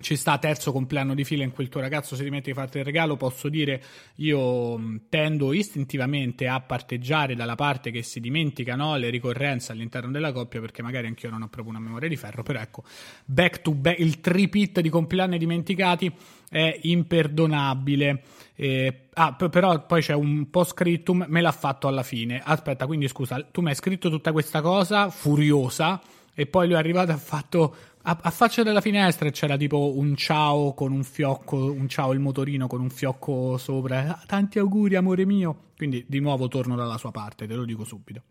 ci 0.00 0.16
sta 0.16 0.38
terzo 0.38 0.72
compleanno 0.72 1.14
di 1.14 1.24
fila 1.24 1.44
in 1.44 1.52
cui 1.52 1.64
il 1.64 1.70
tuo 1.70 1.80
ragazzo 1.80 2.16
si 2.16 2.22
dimentica 2.22 2.52
di 2.54 2.58
farti 2.58 2.78
il 2.78 2.84
regalo, 2.84 3.16
posso 3.16 3.48
dire 3.48 3.82
io 4.16 4.80
tendo 5.08 5.52
istintivamente 5.52 6.46
a 6.46 6.60
parteggiare 6.60 7.34
dalla 7.34 7.54
parte 7.54 7.90
che 7.90 8.02
si 8.02 8.20
dimentica 8.20 8.74
no, 8.74 8.96
le 8.96 9.10
ricorrenze 9.10 9.72
all'interno 9.72 10.10
della 10.10 10.32
coppia 10.32 10.60
perché 10.60 10.82
magari 10.82 11.06
anch'io 11.06 11.30
non 11.30 11.42
ho 11.42 11.48
proprio 11.48 11.74
una 11.74 11.82
memoria 11.82 12.08
di 12.08 12.16
ferro, 12.16 12.42
però 12.42 12.60
ecco, 12.60 12.84
back 13.24 13.62
to 13.62 13.72
back, 13.72 13.98
il 13.98 14.20
tripit 14.20 14.80
di 14.80 14.88
compleanni 14.88 15.38
dimenticati 15.38 16.12
è 16.48 16.78
imperdonabile. 16.82 18.22
Eh, 18.54 19.08
ah, 19.14 19.34
però 19.34 19.86
poi 19.86 20.00
c'è 20.00 20.14
un 20.14 20.50
post 20.50 20.72
scriptum, 20.72 21.26
me 21.28 21.40
l'ha 21.40 21.52
fatto 21.52 21.88
alla 21.88 22.02
fine. 22.02 22.40
Aspetta, 22.42 22.86
quindi 22.86 23.08
scusa, 23.08 23.40
tu 23.50 23.60
mi 23.60 23.68
hai 23.68 23.74
scritto 23.74 24.10
tutta 24.10 24.32
questa 24.32 24.60
cosa 24.60 25.10
furiosa 25.10 26.00
e 26.34 26.46
poi 26.46 26.66
lui 26.66 26.76
è 26.76 26.78
arrivato 26.78 27.10
e 27.10 27.14
ha 27.14 27.18
fatto 27.18 27.76
a, 28.02 28.18
a, 28.22 28.30
faccia 28.30 28.62
della 28.62 28.80
finestra 28.80 29.30
c'era 29.30 29.56
tipo 29.56 29.96
un 29.96 30.16
ciao 30.16 30.74
con 30.74 30.92
un 30.92 31.04
fiocco, 31.04 31.72
un 31.72 31.88
ciao 31.88 32.12
il 32.12 32.20
motorino 32.20 32.66
con 32.66 32.80
un 32.80 32.90
fiocco 32.90 33.56
sopra. 33.58 34.16
Ah, 34.16 34.24
tanti 34.26 34.58
auguri, 34.58 34.96
amore 34.96 35.26
mio. 35.26 35.66
Quindi 35.76 36.04
di 36.08 36.20
nuovo 36.20 36.48
torno 36.48 36.76
dalla 36.76 36.98
sua 36.98 37.10
parte, 37.10 37.46
te 37.46 37.54
lo 37.54 37.64
dico 37.64 37.84
subito. 37.84 38.22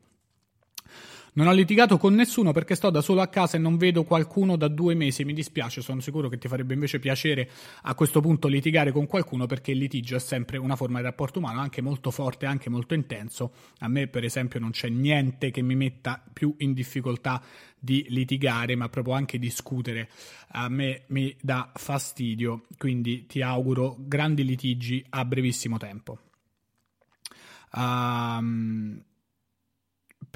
Non 1.37 1.45
ho 1.45 1.51
litigato 1.51 1.99
con 1.99 2.15
nessuno 2.15 2.51
perché 2.51 2.73
sto 2.73 2.89
da 2.89 2.99
solo 2.99 3.21
a 3.21 3.27
casa 3.27 3.57
e 3.57 3.59
non 3.59 3.77
vedo 3.77 4.03
qualcuno 4.03 4.55
da 4.55 4.67
due 4.67 4.95
mesi. 4.95 5.23
Mi 5.23 5.33
dispiace, 5.33 5.83
sono 5.83 6.01
sicuro 6.01 6.29
che 6.29 6.39
ti 6.39 6.47
farebbe 6.47 6.73
invece 6.73 6.97
piacere 6.97 7.47
a 7.83 7.93
questo 7.93 8.21
punto 8.21 8.47
litigare 8.47 8.91
con 8.91 9.05
qualcuno 9.05 9.45
perché 9.45 9.69
il 9.69 9.77
litigio 9.77 10.15
è 10.15 10.19
sempre 10.19 10.57
una 10.57 10.75
forma 10.75 10.97
di 10.97 11.03
rapporto 11.03 11.37
umano, 11.37 11.59
anche 11.59 11.83
molto 11.83 12.09
forte, 12.09 12.47
anche 12.47 12.71
molto 12.71 12.95
intenso. 12.95 13.53
A 13.81 13.87
me, 13.87 14.07
per 14.07 14.23
esempio, 14.23 14.59
non 14.59 14.71
c'è 14.71 14.89
niente 14.89 15.51
che 15.51 15.61
mi 15.61 15.75
metta 15.75 16.23
più 16.33 16.55
in 16.57 16.73
difficoltà 16.73 17.39
di 17.77 18.07
litigare, 18.09 18.75
ma 18.75 18.89
proprio 18.89 19.13
anche 19.13 19.37
discutere. 19.37 20.09
A 20.53 20.69
me 20.69 21.03
mi 21.09 21.37
dà 21.39 21.69
fastidio, 21.71 22.65
quindi 22.79 23.27
ti 23.27 23.43
auguro 23.43 23.95
grandi 23.99 24.43
litigi 24.43 25.05
a 25.09 25.23
brevissimo 25.23 25.77
tempo. 25.77 26.17
Um, 27.73 29.03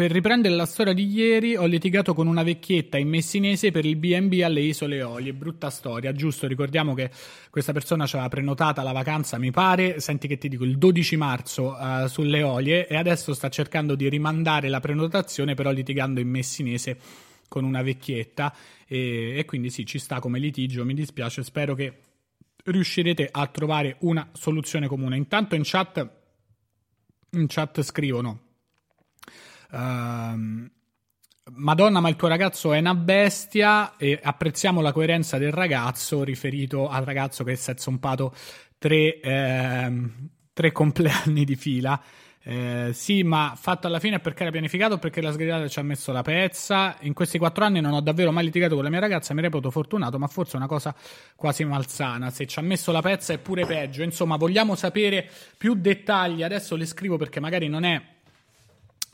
per 0.01 0.09
riprendere 0.09 0.55
la 0.55 0.65
storia 0.65 0.93
di 0.93 1.05
ieri, 1.13 1.55
ho 1.55 1.67
litigato 1.67 2.15
con 2.15 2.25
una 2.25 2.41
vecchietta 2.41 2.97
in 2.97 3.07
messinese 3.07 3.69
per 3.69 3.85
il 3.85 3.97
BB 3.97 4.41
alle 4.41 4.61
Isole 4.61 4.95
Eolie. 4.95 5.31
Brutta 5.31 5.69
storia, 5.69 6.11
giusto? 6.11 6.47
Ricordiamo 6.47 6.95
che 6.95 7.11
questa 7.51 7.71
persona 7.71 8.07
ci 8.07 8.15
aveva 8.15 8.27
prenotata 8.27 8.81
la 8.81 8.93
vacanza, 8.93 9.37
mi 9.37 9.51
pare, 9.51 9.99
senti 9.99 10.27
che 10.27 10.39
ti 10.39 10.49
dico, 10.49 10.63
il 10.63 10.79
12 10.79 11.17
marzo 11.17 11.77
uh, 11.79 12.07
sulle 12.07 12.39
Eolie 12.39 12.87
e 12.87 12.95
adesso 12.95 13.35
sta 13.35 13.49
cercando 13.49 13.93
di 13.93 14.09
rimandare 14.09 14.69
la 14.69 14.79
prenotazione, 14.79 15.53
però 15.53 15.69
litigando 15.69 16.19
in 16.19 16.29
messinese 16.29 16.97
con 17.47 17.63
una 17.63 17.83
vecchietta. 17.83 18.55
E, 18.87 19.35
e 19.37 19.45
quindi 19.45 19.69
sì, 19.69 19.85
ci 19.85 19.99
sta 19.99 20.19
come 20.19 20.39
litigio. 20.39 20.83
Mi 20.83 20.95
dispiace, 20.95 21.43
spero 21.43 21.75
che 21.75 21.93
riuscirete 22.63 23.29
a 23.31 23.45
trovare 23.45 23.97
una 23.99 24.27
soluzione 24.33 24.87
comune. 24.87 25.15
Intanto 25.15 25.53
in 25.53 25.61
chat, 25.63 26.09
in 27.33 27.45
chat 27.45 27.83
scrivono 27.83 28.49
Uh, 29.71 30.69
Madonna, 31.53 31.99
ma 31.99 32.09
il 32.09 32.15
tuo 32.15 32.27
ragazzo 32.27 32.71
è 32.71 32.79
una 32.79 32.95
bestia 32.95 33.97
e 33.97 34.19
apprezziamo 34.21 34.79
la 34.79 34.91
coerenza 34.91 35.37
del 35.37 35.51
ragazzo 35.51 36.23
riferito 36.23 36.87
al 36.87 37.03
ragazzo 37.03 37.43
che 37.43 37.55
si 37.55 37.71
è 37.71 37.73
zompato 37.77 38.33
tre, 38.77 39.19
eh, 39.19 40.09
tre 40.53 40.71
compleanni 40.71 41.43
di 41.43 41.55
fila. 41.55 42.01
Eh, 42.43 42.89
sì, 42.93 43.21
ma 43.21 43.53
fatto 43.55 43.85
alla 43.85 43.99
fine 43.99 44.19
perché 44.19 44.41
era 44.41 44.51
pianificato 44.51 44.97
perché 44.97 45.21
la 45.21 45.31
sgridata 45.31 45.67
ci 45.67 45.79
ha 45.79 45.83
messo 45.83 46.11
la 46.11 46.21
pezza. 46.21 46.95
In 47.01 47.13
questi 47.13 47.37
quattro 47.37 47.65
anni 47.65 47.81
non 47.81 47.93
ho 47.93 48.01
davvero 48.01 48.31
mai 48.31 48.45
litigato 48.45 48.75
con 48.75 48.83
la 48.83 48.89
mia 48.89 48.99
ragazza, 48.99 49.33
mi 49.33 49.41
reputo 49.41 49.71
fortunato, 49.71 50.17
ma 50.17 50.27
forse 50.27 50.53
è 50.53 50.57
una 50.57 50.67
cosa 50.67 50.95
quasi 51.35 51.65
malsana. 51.65 52.29
Se 52.29 52.45
ci 52.45 52.59
ha 52.59 52.61
messo 52.61 52.91
la 52.91 53.01
pezza 53.01 53.33
è 53.33 53.39
pure 53.39 53.65
peggio. 53.65 54.03
Insomma, 54.03 54.37
vogliamo 54.37 54.75
sapere 54.75 55.29
più 55.57 55.73
dettagli. 55.73 56.43
Adesso 56.43 56.75
le 56.75 56.85
scrivo 56.85 57.17
perché 57.17 57.39
magari 57.39 57.67
non 57.67 57.83
è 57.83 58.01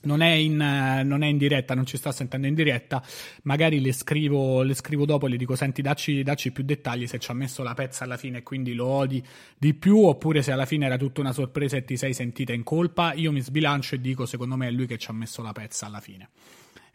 non 0.08 0.22
è, 0.22 0.32
in, 0.32 0.56
non 0.56 1.22
è, 1.22 1.28
in, 1.28 1.38
diretta, 1.38 1.76
non 1.76 1.86
ci 1.86 1.98
sta 1.98 2.12
sentendo 2.12 2.48
in 2.48 2.56
diretta, 2.56 3.04
magari 3.44 3.80
le 3.82 3.92
scrivo, 3.92 4.64
le 4.64 4.74
scrivo 4.74 5.06
dopo 5.06 5.28
e 5.28 5.30
le 5.30 5.38
dico 5.38 5.56
senti 5.56 5.82
dacci, 5.82 6.24
dacci, 6.24 6.52
più 6.52 6.64
dettagli 6.64 7.06
se 7.06 7.20
ci 7.20 7.30
ha 7.30 7.34
messo 7.34 7.62
la 7.62 7.74
pezza 7.74 8.06
alla 8.06 8.18
fine 8.18 8.40
e 8.40 8.44
quindi 8.44 8.74
lo 8.74 8.88
odi 8.88 9.24
di 9.58 9.74
più 9.74 10.06
oppure 10.06 10.42
se 10.42 10.52
alla 10.52 10.66
fine 10.66 10.86
era 10.86 10.98
tutta 10.98 11.22
una 11.22 11.34
sorpresa 11.34 11.78
e 11.78 11.84
ti 11.84 11.98
sei 11.98 12.14
sentita 12.14 12.54
in 12.54 12.64
colpa, 12.64 13.14
io 13.14 13.32
mi 13.32 13.42
sbilancio 13.42 13.96
e 13.96 14.02
dico 14.02 14.26
secondo 14.26 14.56
me 14.56 14.68
è 14.68 14.72
lui 14.72 14.88
che 14.88 14.98
ci 14.98 15.12
ha 15.12 15.14
messo 15.14 15.42
la 15.44 15.52
pezza 15.52 15.86
alla 15.86 16.00
fine. 16.00 16.30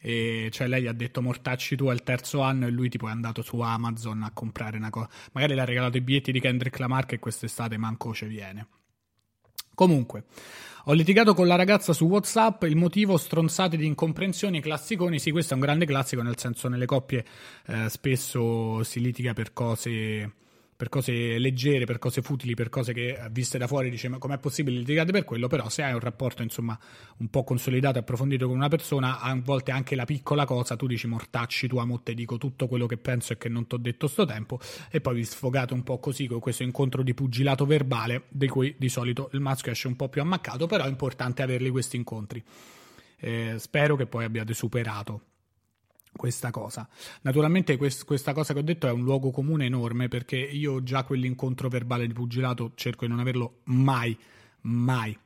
E 0.05 0.49
cioè 0.51 0.67
lei 0.67 0.89
ha 0.89 0.93
detto 0.93 1.23
mortacci 1.23 1.77
tu 1.77 1.87
al 1.87 2.03
terzo 2.03 2.41
anno 2.41 2.67
e 2.67 2.71
lui 2.71 2.89
tipo 2.89 3.07
è 3.07 3.11
andato 3.13 3.43
su 3.43 3.61
Amazon 3.61 4.25
a 4.25 4.33
comprare 4.33 4.77
una 4.77 4.91
cosa, 4.91 5.09
magari 5.31 5.55
le 5.55 5.61
ha 5.61 5.65
regalato 5.65 5.97
i 5.99 6.01
biglietti 6.01 6.33
di 6.33 6.41
Kendrick 6.41 6.79
Lamar 6.81 7.07
che 7.07 7.21
quest'estate 7.21 7.77
manco 7.77 8.13
ci 8.13 8.27
viene. 8.27 8.67
Comunque, 9.75 10.25
ho 10.87 10.93
litigato 10.93 11.35
con 11.35 11.47
la 11.47 11.55
ragazza 11.55 11.93
su 11.93 12.07
WhatsApp, 12.07 12.65
il 12.65 12.77
motivo 12.77 13.17
stronzate 13.17 13.77
di 13.77 13.87
incomprensioni, 13.87 14.61
classiconi. 14.61 15.19
Sì, 15.19 15.31
questo 15.31 15.53
è 15.53 15.57
un 15.57 15.63
grande 15.63 15.87
classico, 15.87 16.23
nel 16.23 16.39
senso 16.39 16.69
nelle 16.69 16.87
coppie 16.87 17.25
eh, 17.67 17.89
spesso 17.89 18.83
si 18.83 19.01
litiga 19.01 19.33
per 19.33 19.53
cose 19.53 20.33
per 20.83 20.91
cose 20.91 21.39
leggere, 21.39 21.85
per 21.85 22.01
cose 22.01 22.23
futili, 22.23 22.55
per 22.55 22.69
cose 22.69 22.93
che 22.93 23.17
viste 23.31 23.57
da 23.57 23.69
fuori 23.69 23.89
dice 23.89 24.09
ma 24.09 24.19
com'è 24.19 24.37
possibile 24.39 24.79
litigare 24.79 25.13
per 25.13 25.23
quello, 25.23 25.47
però 25.47 25.69
se 25.69 25.85
hai 25.85 25.93
un 25.93 26.01
rapporto 26.01 26.43
insomma 26.43 26.77
un 27.19 27.29
po' 27.29 27.45
consolidato 27.45 27.99
e 27.99 28.01
approfondito 28.01 28.49
con 28.49 28.57
una 28.57 28.67
persona, 28.67 29.21
a 29.21 29.33
volte 29.41 29.71
anche 29.71 29.95
la 29.95 30.05
piccola 30.05 30.45
cosa, 30.45 30.75
tu 30.75 30.89
dici 30.89 31.07
mortacci 31.07 31.69
tu 31.69 31.77
amo 31.77 32.01
te 32.01 32.15
dico 32.15 32.37
tutto 32.37 32.67
quello 32.67 32.87
che 32.87 32.97
penso 32.97 33.33
e 33.33 33.39
che 33.39 33.49
non 33.49 33.69
ti 33.69 33.77
ho 33.77 33.79
detto 33.79 34.09
sto 34.09 34.25
tempo. 34.25 34.59
E 34.91 35.01
poi 35.01 35.15
vi 35.15 35.25
sfogate 35.25 35.73
un 35.73 35.85
po' 35.85 36.01
così 36.01 36.27
con 36.27 36.41
questo 36.41 36.65
incontro 36.65 37.05
di 37.05 37.15
pugilato 37.15 37.65
verbale 37.65 38.25
di 38.31 38.49
cui 38.49 38.75
di 38.77 38.89
solito 38.89 39.31
il 39.35 39.41
maschio 39.41 39.71
esce 39.71 39.87
un 39.87 39.95
po' 39.95 40.09
più 40.09 40.21
ammaccato, 40.21 40.67
però 40.67 40.83
è 40.83 40.89
importante 40.89 41.43
averli 41.43 41.71
questi 41.71 41.95
incontri. 41.95 42.43
Eh, 43.21 43.55
spero 43.59 43.95
che 43.95 44.07
poi 44.07 44.25
abbiate 44.25 44.53
superato 44.53 45.27
questa 46.15 46.51
cosa. 46.51 46.89
Naturalmente 47.23 47.77
quest- 47.77 48.05
questa 48.05 48.33
cosa 48.33 48.53
che 48.53 48.61
ho 48.61 48.63
detto 48.63 48.87
è 48.87 48.93
un 48.93 49.03
luogo 49.03 49.31
comune 49.31 49.67
enorme 49.67 50.09
perché 50.09 50.37
io 50.37 50.83
già 50.83 51.05
quell'incontro 51.05 51.69
verbale 51.69 52.07
di 52.07 52.13
pugilato 52.13 52.73
cerco 52.75 53.05
di 53.05 53.11
non 53.11 53.21
averlo 53.21 53.61
mai, 53.65 54.17
mai. 54.63 55.17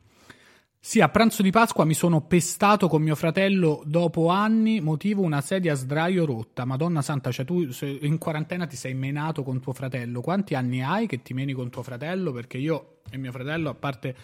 Sì, 0.79 1.01
a 1.01 1.09
pranzo 1.09 1.43
di 1.43 1.51
Pasqua 1.51 1.85
mi 1.85 1.95
sono 1.95 2.21
pestato 2.21 2.87
con 2.87 3.03
mio 3.03 3.17
fratello 3.17 3.83
dopo 3.85 4.29
anni, 4.29 4.81
motivo 4.81 5.23
una 5.23 5.41
sedia 5.41 5.73
a 5.73 5.75
sdraio 5.75 6.25
rotta. 6.25 6.65
Madonna 6.65 7.03
santa, 7.03 7.33
cioè 7.33 7.45
tu 7.45 7.69
in 8.03 8.19
quarantena 8.19 8.67
ti 8.67 8.77
sei 8.77 8.95
menato 8.95 9.43
con 9.43 9.59
tuo 9.59 9.73
fratello. 9.73 10.21
Quanti 10.21 10.55
anni 10.55 10.85
hai 10.85 11.09
che 11.09 11.23
ti 11.23 11.35
meni 11.35 11.55
con 11.55 11.71
tuo 11.71 11.83
fratello? 11.83 12.31
Perché 12.31 12.59
io 12.59 12.99
e 13.11 13.17
mio 13.17 13.33
fratello, 13.33 13.71
a 13.71 13.75
parte 13.75 14.15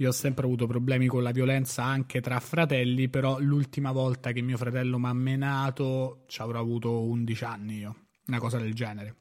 io 0.00 0.08
ho 0.08 0.12
sempre 0.12 0.46
avuto 0.46 0.66
problemi 0.66 1.06
con 1.06 1.22
la 1.22 1.30
violenza 1.30 1.84
anche 1.84 2.22
tra 2.22 2.40
fratelli, 2.40 3.10
però 3.10 3.38
l'ultima 3.38 3.92
volta 3.92 4.32
che 4.32 4.40
mio 4.40 4.56
fratello 4.56 4.98
mi 4.98 5.06
ha 5.06 5.12
menato 5.12 6.24
ci 6.26 6.40
avrò 6.40 6.58
avuto 6.58 7.02
11 7.02 7.44
anni 7.44 7.78
io, 7.78 7.96
una 8.26 8.38
cosa 8.38 8.56
del 8.56 8.72
genere. 8.72 9.16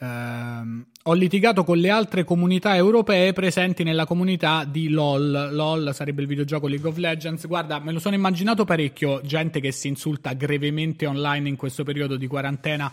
Uh, 0.00 0.84
ho 1.04 1.12
litigato 1.14 1.64
con 1.64 1.78
le 1.78 1.88
altre 1.88 2.22
comunità 2.22 2.76
europee 2.76 3.32
presenti 3.32 3.82
nella 3.82 4.04
comunità 4.04 4.64
di 4.64 4.90
LOL. 4.90 5.48
LOL 5.52 5.90
sarebbe 5.94 6.20
il 6.20 6.28
videogioco 6.28 6.68
League 6.68 6.88
of 6.88 6.98
Legends. 6.98 7.46
Guarda, 7.46 7.80
me 7.80 7.92
lo 7.92 7.98
sono 7.98 8.14
immaginato 8.14 8.64
parecchio, 8.66 9.22
gente 9.22 9.58
che 9.58 9.72
si 9.72 9.88
insulta 9.88 10.34
grevemente 10.34 11.06
online 11.06 11.48
in 11.48 11.56
questo 11.56 11.82
periodo 11.82 12.16
di 12.16 12.26
quarantena 12.26 12.92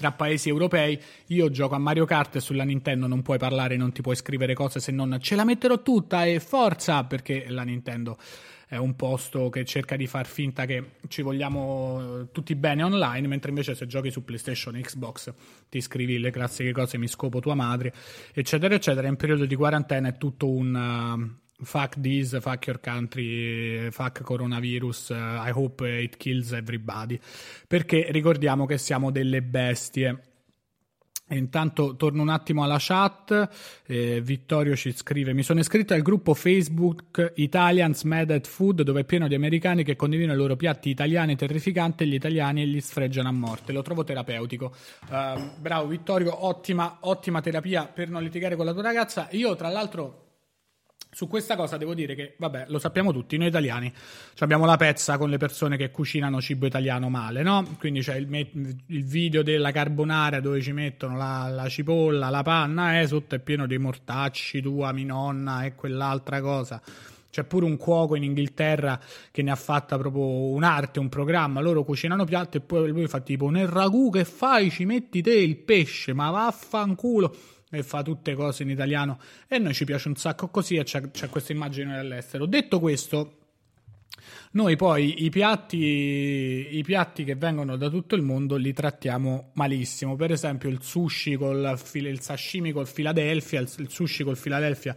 tra 0.00 0.12
paesi 0.12 0.48
europei. 0.48 0.98
Io 1.26 1.50
gioco 1.50 1.74
a 1.74 1.78
Mario 1.78 2.06
Kart 2.06 2.36
e 2.36 2.40
sulla 2.40 2.64
Nintendo 2.64 3.06
non 3.06 3.20
puoi 3.20 3.36
parlare, 3.36 3.76
non 3.76 3.92
ti 3.92 4.00
puoi 4.00 4.16
scrivere 4.16 4.54
cose 4.54 4.80
se 4.80 4.92
non 4.92 5.18
ce 5.20 5.34
la 5.34 5.44
metterò 5.44 5.82
tutta 5.82 6.24
e 6.24 6.40
forza, 6.40 7.04
perché 7.04 7.44
la 7.48 7.64
Nintendo 7.64 8.16
è 8.66 8.76
un 8.76 8.96
posto 8.96 9.50
che 9.50 9.66
cerca 9.66 9.96
di 9.96 10.06
far 10.06 10.26
finta 10.26 10.64
che 10.64 10.92
ci 11.08 11.20
vogliamo 11.20 12.28
tutti 12.32 12.54
bene 12.54 12.82
online, 12.82 13.28
mentre 13.28 13.50
invece 13.50 13.74
se 13.74 13.86
giochi 13.86 14.10
su 14.10 14.24
PlayStation 14.24 14.74
e 14.76 14.80
Xbox 14.80 15.34
ti 15.68 15.82
scrivi 15.82 16.18
le 16.18 16.30
classiche 16.30 16.72
cose 16.72 16.96
mi 16.96 17.08
scopo 17.08 17.40
tua 17.40 17.54
madre, 17.54 17.92
eccetera, 18.32 18.74
eccetera. 18.74 19.06
In 19.06 19.16
periodo 19.16 19.44
di 19.44 19.54
quarantena 19.54 20.08
è 20.08 20.16
tutto 20.16 20.48
un 20.48 21.36
fuck 21.62 22.00
this, 22.00 22.38
fuck 22.40 22.66
your 22.66 22.80
country, 22.80 23.90
fuck 23.90 24.22
coronavirus, 24.22 25.10
uh, 25.10 25.46
I 25.46 25.50
hope 25.50 25.86
it 25.86 26.16
kills 26.16 26.52
everybody. 26.52 27.18
Perché 27.66 28.06
ricordiamo 28.10 28.66
che 28.66 28.78
siamo 28.78 29.10
delle 29.10 29.42
bestie. 29.42 30.24
Intanto 31.32 31.94
torno 31.94 32.22
un 32.22 32.28
attimo 32.28 32.64
alla 32.64 32.78
chat. 32.80 33.48
Eh, 33.86 34.20
Vittorio 34.20 34.74
ci 34.74 34.92
scrive: 34.92 35.32
Mi 35.32 35.44
sono 35.44 35.60
iscritto 35.60 35.94
al 35.94 36.02
gruppo 36.02 36.34
Facebook 36.34 37.34
Italians 37.36 38.02
Mad 38.02 38.30
at 38.30 38.48
Food, 38.48 38.82
dove 38.82 39.02
è 39.02 39.04
pieno 39.04 39.28
di 39.28 39.36
americani 39.36 39.84
che 39.84 39.94
condividono 39.94 40.34
i 40.34 40.36
loro 40.36 40.56
piatti 40.56 40.90
italiani 40.90 41.36
terrificanti 41.36 42.02
e 42.02 42.06
gli 42.08 42.14
italiani 42.14 42.68
li 42.68 42.80
sfreggiano 42.80 43.28
a 43.28 43.32
morte. 43.32 43.72
Lo 43.72 43.82
trovo 43.82 44.02
terapeutico. 44.02 44.74
Uh, 45.08 45.52
bravo 45.60 45.86
Vittorio, 45.86 46.46
ottima, 46.46 46.98
ottima 47.02 47.40
terapia 47.40 47.86
per 47.86 48.08
non 48.08 48.24
litigare 48.24 48.56
con 48.56 48.64
la 48.64 48.72
tua 48.72 48.82
ragazza. 48.82 49.28
Io, 49.30 49.54
tra 49.54 49.68
l'altro 49.68 50.29
Su 51.12 51.26
questa 51.26 51.56
cosa 51.56 51.76
devo 51.76 51.92
dire 51.92 52.14
che, 52.14 52.34
vabbè, 52.36 52.66
lo 52.68 52.78
sappiamo 52.78 53.12
tutti, 53.12 53.36
noi 53.36 53.48
italiani 53.48 53.92
abbiamo 54.38 54.64
la 54.64 54.76
pezza 54.76 55.18
con 55.18 55.28
le 55.28 55.38
persone 55.38 55.76
che 55.76 55.90
cucinano 55.90 56.40
cibo 56.40 56.66
italiano 56.66 57.08
male, 57.08 57.42
no? 57.42 57.76
Quindi 57.80 58.00
c'è 58.00 58.14
il, 58.14 58.28
il 58.86 59.04
video 59.04 59.42
della 59.42 59.72
carbonara 59.72 60.38
dove 60.38 60.60
ci 60.60 60.70
mettono 60.70 61.16
la, 61.16 61.48
la 61.48 61.68
cipolla, 61.68 62.30
la 62.30 62.42
panna, 62.42 63.00
eh, 63.00 63.08
sotto 63.08 63.34
è 63.34 63.40
pieno 63.40 63.66
di 63.66 63.76
mortacci, 63.76 64.62
tua, 64.62 64.92
mi 64.92 65.04
nonna 65.04 65.64
e 65.64 65.74
quell'altra 65.74 66.40
cosa. 66.40 66.80
C'è 67.28 67.42
pure 67.42 67.64
un 67.64 67.76
cuoco 67.76 68.14
in 68.14 68.22
Inghilterra 68.22 68.98
che 69.32 69.42
ne 69.42 69.50
ha 69.50 69.56
fatta 69.56 69.98
proprio 69.98 70.22
un'arte, 70.22 71.00
un 71.00 71.08
programma. 71.08 71.60
Loro 71.60 71.82
cucinano 71.82 72.24
piatti 72.24 72.58
e 72.58 72.60
poi 72.60 72.88
lui 72.88 73.08
fa 73.08 73.20
tipo 73.20 73.50
nel 73.50 73.68
ragù 73.68 74.10
che 74.10 74.24
fai 74.24 74.70
ci 74.70 74.84
metti 74.84 75.22
te 75.22 75.34
il 75.34 75.56
pesce, 75.56 76.12
ma 76.12 76.30
vaffanculo 76.30 77.34
e 77.70 77.82
fa 77.82 78.02
tutte 78.02 78.34
cose 78.34 78.64
in 78.64 78.70
italiano 78.70 79.18
e 79.46 79.58
noi 79.58 79.72
ci 79.72 79.84
piace 79.84 80.08
un 80.08 80.16
sacco 80.16 80.48
così 80.48 80.76
e 80.76 80.82
c'è, 80.82 81.10
c'è 81.10 81.28
questa 81.28 81.52
immagine 81.52 81.98
all'estero. 81.98 82.46
Detto 82.46 82.80
questo, 82.80 83.36
noi 84.52 84.74
poi 84.74 85.24
i 85.24 85.30
piatti, 85.30 86.76
i 86.76 86.82
piatti 86.84 87.22
che 87.22 87.36
vengono 87.36 87.76
da 87.76 87.88
tutto 87.88 88.16
il 88.16 88.22
mondo 88.22 88.56
li 88.56 88.72
trattiamo 88.72 89.50
malissimo. 89.54 90.16
Per 90.16 90.32
esempio 90.32 90.68
il 90.68 90.82
sushi 90.82 91.36
col 91.36 91.78
il 91.92 92.20
sashimi 92.20 92.72
col 92.72 92.88
Philadelphia, 92.92 93.60
il, 93.60 93.88
sushi 93.88 94.24
col 94.24 94.36
Philadelphia 94.36 94.94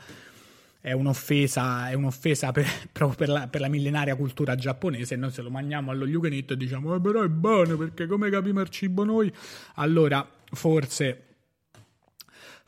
è 0.81 0.91
un'offesa, 0.91 1.89
è 1.89 1.93
un'offesa 1.93 2.51
per, 2.51 2.65
proprio 2.91 3.15
per 3.15 3.29
la, 3.29 3.47
per 3.47 3.61
la, 3.61 3.67
millenaria 3.67 4.15
cultura 4.15 4.55
giapponese. 4.55 5.15
Noi 5.15 5.31
se 5.31 5.43
lo 5.43 5.51
mangiamo 5.51 5.91
allo 5.91 6.07
yugenito 6.07 6.53
e 6.53 6.57
diciamo, 6.57 6.95
eh, 6.95 6.99
però 6.99 7.21
è 7.21 7.29
buono 7.29 7.77
perché 7.77 8.07
come 8.07 8.29
capiamo 8.31 8.61
il 8.61 8.69
cibo 8.69 9.03
noi? 9.03 9.31
Allora, 9.75 10.27
forse 10.51 11.32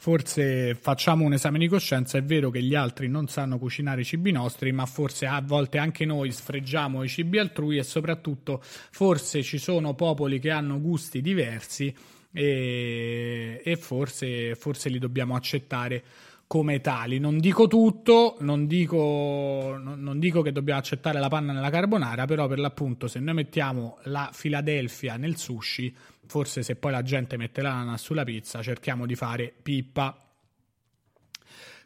forse 0.06 0.76
facciamo 0.76 1.26
un 1.26 1.34
esame 1.34 1.58
di 1.58 1.68
coscienza, 1.68 2.20
è 2.20 2.24
vero 2.24 2.52
che 2.52 2.62
gli 2.62 2.76
altri 2.76 3.08
non 3.08 3.28
sanno 3.28 3.58
cucinare 3.58 4.02
i 4.02 4.06
cibi 4.06 4.32
nostri, 4.32 4.72
ma 4.72 4.86
forse 4.86 5.26
a 5.26 5.42
volte 5.44 5.80
anche 5.80 6.06
noi 6.06 6.32
sfregiamo 6.32 7.02
i 7.02 7.08
cibi 7.08 7.40
altrui 7.40 7.80
e 7.80 7.84
soprattutto 7.84 8.62
forse 8.62 9.42
ci 9.42 9.58
sono 9.58 9.96
popoli 9.96 10.38
che 10.38 10.52
hanno 10.52 10.80
gusti 10.80 11.24
diversi 11.24 11.92
e, 12.32 13.60
e 13.66 13.76
forse, 13.78 14.54
forse 14.54 14.90
li 14.90 15.00
dobbiamo 15.00 15.36
accettare 15.36 16.04
come 16.46 16.82
tali. 16.82 17.18
Non 17.18 17.40
dico 17.40 17.66
tutto, 17.66 18.38
non 18.42 18.68
dico, 18.68 19.76
non, 19.82 20.20
dico, 20.20 20.44
che 20.44 20.52
dobbiamo 20.52 20.80
accettare 20.80 21.20
la 21.20 21.30
panna 21.30 21.52
nella 21.52 21.72
carbonara, 21.72 22.26
però 22.26 22.48
per 22.48 22.60
l'appunto 22.60 23.08
se 23.08 23.20
noi 23.20 23.34
mettiamo 23.34 23.98
la 24.04 24.32
Philadelphia 24.40 25.18
nel 25.18 25.38
sushi 25.38 25.92
forse 26.28 26.64
se 26.64 26.76
poi 26.76 26.92
la 26.92 27.04
gente 27.04 27.38
mette 27.38 27.62
l'ananas 27.62 28.02
sulla 28.02 28.24
pizza, 28.24 28.62
cerchiamo 28.62 29.06
di 29.06 29.16
fare 29.16 29.54
pippa. 29.62 30.25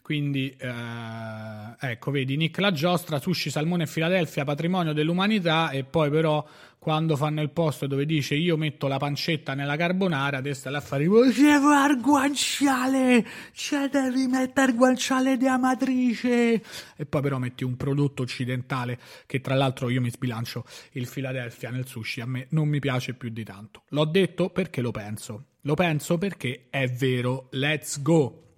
Quindi, 0.09 0.51
eh, 0.57 1.75
ecco, 1.79 2.09
vedi, 2.09 2.35
Nick 2.35 2.57
la 2.57 2.71
giostra, 2.71 3.19
sushi, 3.19 3.51
salmone 3.51 3.83
e 3.83 3.85
Filadelfia, 3.85 4.43
patrimonio 4.43 4.91
dell'umanità, 4.91 5.69
e 5.69 5.83
poi 5.83 6.09
però 6.09 6.43
quando 6.79 7.15
fanno 7.15 7.43
il 7.43 7.51
posto 7.51 7.85
dove 7.85 8.07
dice 8.07 8.33
io 8.33 8.57
metto 8.57 8.87
la 8.87 8.97
pancetta 8.97 9.53
nella 9.53 9.75
carbonara, 9.75 10.41
te 10.41 10.55
stai 10.55 10.73
a 10.73 10.81
fare 10.81 11.03
il 11.03 11.99
guanciale, 12.01 13.23
c'è 13.53 13.87
devi 13.89 14.25
mettere 14.25 14.71
il 14.71 14.77
guanciale 14.77 15.37
di 15.37 15.45
amatrice, 15.45 16.63
e 16.95 17.05
poi 17.05 17.21
però 17.21 17.37
metti 17.37 17.63
un 17.63 17.77
prodotto 17.77 18.23
occidentale, 18.23 18.97
che 19.27 19.41
tra 19.41 19.53
l'altro 19.53 19.89
io 19.89 20.01
mi 20.01 20.09
sbilancio, 20.09 20.65
il 20.93 21.07
Philadelphia 21.07 21.69
nel 21.69 21.85
sushi, 21.85 22.21
a 22.21 22.25
me 22.25 22.47
non 22.49 22.67
mi 22.67 22.79
piace 22.79 23.13
più 23.13 23.29
di 23.29 23.43
tanto. 23.43 23.83
L'ho 23.89 24.05
detto 24.05 24.49
perché 24.49 24.81
lo 24.81 24.89
penso. 24.89 25.43
Lo 25.61 25.75
penso 25.75 26.17
perché 26.17 26.65
è 26.71 26.87
vero. 26.87 27.49
Let's 27.51 28.01
go! 28.01 28.48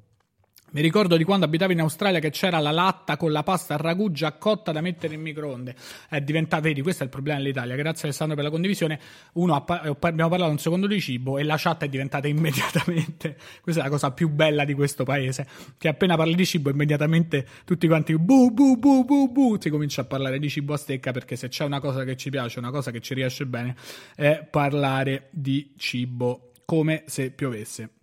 Mi 0.74 0.80
ricordo 0.80 1.18
di 1.18 1.26
quando 1.26 1.44
abitavo 1.44 1.74
in 1.74 1.82
Australia 1.82 2.22
che 2.22 2.30
c'era 2.30 2.60
la 2.60 2.72
latta 2.72 3.18
con 3.18 3.34
la 3.34 3.44
pasta 3.44 3.74
a 3.74 3.78
ragù 3.78 4.10
già 4.10 4.32
cotta 4.38 4.72
da 4.72 4.80
mettere 4.80 5.16
in 5.16 5.22
microonde. 5.22 5.76
È 6.08 6.22
diventata, 6.22 6.62
vedi, 6.62 6.82
questo 6.82 7.04
è 7.04 7.06
il 7.08 7.12
problema 7.12 7.40
dell'Italia. 7.40 7.76
Grazie 7.76 8.08
Alessandro 8.08 8.38
per 8.38 8.46
la 8.46 8.50
condivisione. 8.52 8.98
Uno, 9.34 9.54
abbiamo 9.54 10.30
parlato 10.30 10.50
un 10.50 10.60
secondo 10.60 10.88
di 10.88 11.02
cibo 11.02 11.38
e 11.38 11.44
la 11.44 11.58
chat 11.58 11.84
è 11.84 11.90
diventata 11.90 12.28
immediatamente. 12.30 13.36
Questa 13.62 13.82
è 13.82 13.84
la 13.84 13.90
cosa 13.90 14.12
più 14.12 14.30
bella 14.30 14.64
di 14.64 14.74
questo 14.74 15.04
paese. 15.04 15.46
Che 15.78 15.90
appena 15.90 16.16
parli 16.16 16.36
di 16.36 16.46
cibo, 16.46 16.70
immediatamente 16.70 17.46
tutti 17.66 17.86
quanti 17.88 18.18
bu 18.18 18.52
bu 18.52 18.78
bu 18.78 19.04
bu 19.04 19.30
bu 19.30 19.58
si 19.60 19.70
comincia 19.70 20.02
a 20.02 20.06
parlare 20.06 20.40
di 20.40 20.50
cibo 20.50 20.72
a 20.72 20.78
stecca 20.78 21.12
perché 21.12 21.36
se 21.36 21.50
c'è 21.50 21.66
una 21.66 21.82
cosa 21.82 22.06
che 22.06 22.16
ci 22.16 22.30
piace, 22.30 22.60
una 22.60 22.72
cosa 22.72 22.92
che 22.92 23.02
ci 23.02 23.14
riesce 23.14 23.46
bene, 23.46 23.76
è 24.16 24.48
parlare 24.50 25.28
di 25.32 25.74
cibo 25.76 26.54
come 26.64 27.04
se 27.08 27.32
piovesse. 27.32 28.01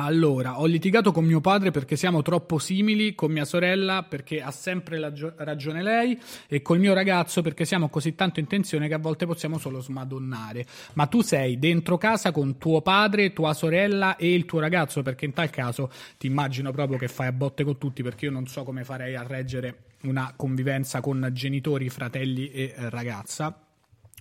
Allora, 0.00 0.60
ho 0.60 0.66
litigato 0.66 1.10
con 1.10 1.24
mio 1.24 1.40
padre 1.40 1.72
perché 1.72 1.96
siamo 1.96 2.22
troppo 2.22 2.58
simili, 2.58 3.16
con 3.16 3.32
mia 3.32 3.44
sorella 3.44 4.04
perché 4.08 4.40
ha 4.40 4.52
sempre 4.52 5.12
gio- 5.12 5.32
ragione 5.38 5.82
lei 5.82 6.16
e 6.46 6.62
col 6.62 6.78
mio 6.78 6.94
ragazzo 6.94 7.42
perché 7.42 7.64
siamo 7.64 7.88
così 7.88 8.14
tanto 8.14 8.38
in 8.38 8.46
tensione 8.46 8.86
che 8.86 8.94
a 8.94 8.98
volte 8.98 9.26
possiamo 9.26 9.58
solo 9.58 9.80
smadonnare. 9.80 10.64
Ma 10.94 11.06
tu 11.06 11.22
sei 11.22 11.58
dentro 11.58 11.98
casa 11.98 12.30
con 12.30 12.58
tuo 12.58 12.80
padre, 12.80 13.32
tua 13.32 13.52
sorella 13.54 14.14
e 14.14 14.32
il 14.32 14.44
tuo 14.44 14.60
ragazzo 14.60 15.02
perché 15.02 15.24
in 15.24 15.32
tal 15.32 15.50
caso 15.50 15.90
ti 16.16 16.28
immagino 16.28 16.70
proprio 16.70 16.96
che 16.96 17.08
fai 17.08 17.26
a 17.26 17.32
botte 17.32 17.64
con 17.64 17.76
tutti 17.76 18.04
perché 18.04 18.26
io 18.26 18.30
non 18.30 18.46
so 18.46 18.62
come 18.62 18.84
farei 18.84 19.16
a 19.16 19.24
reggere 19.24 19.86
una 20.02 20.32
convivenza 20.36 21.00
con 21.00 21.28
genitori, 21.32 21.88
fratelli 21.88 22.52
e 22.52 22.72
eh, 22.76 22.88
ragazza. 22.88 23.67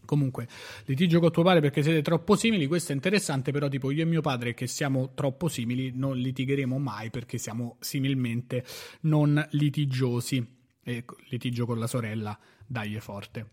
Comunque, 0.07 0.47
litigio 0.85 1.19
con 1.19 1.31
tuo 1.31 1.43
padre 1.43 1.59
perché 1.59 1.83
siete 1.83 2.01
troppo 2.01 2.37
simili, 2.37 2.65
questo 2.65 2.93
è 2.93 2.95
interessante, 2.95 3.51
però 3.51 3.67
tipo 3.67 3.91
io 3.91 4.03
e 4.03 4.05
mio 4.05 4.21
padre 4.21 4.53
che 4.53 4.65
siamo 4.65 5.11
troppo 5.13 5.49
simili 5.49 5.91
non 5.93 6.15
litigheremo 6.15 6.77
mai 6.79 7.09
perché 7.09 7.37
siamo 7.37 7.75
similmente 7.81 8.63
non 9.01 9.45
litigiosi. 9.51 10.55
E 10.81 11.03
litigio 11.27 11.65
con 11.65 11.77
la 11.77 11.87
sorella, 11.87 12.39
dai 12.65 12.97
forte. 13.01 13.49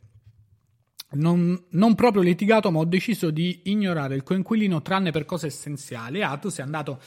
Non, 1.14 1.60
non, 1.70 1.94
proprio 1.96 2.22
litigato, 2.22 2.70
ma 2.70 2.78
ho 2.78 2.84
deciso 2.84 3.30
di 3.30 3.62
ignorare 3.64 4.14
il 4.14 4.22
coinquilino 4.22 4.80
tranne 4.80 5.10
per 5.10 5.24
cose 5.24 5.48
essenziali. 5.48 6.22
Ah, 6.22 6.36
tu 6.36 6.50
sei 6.50 6.64
andato 6.64 7.00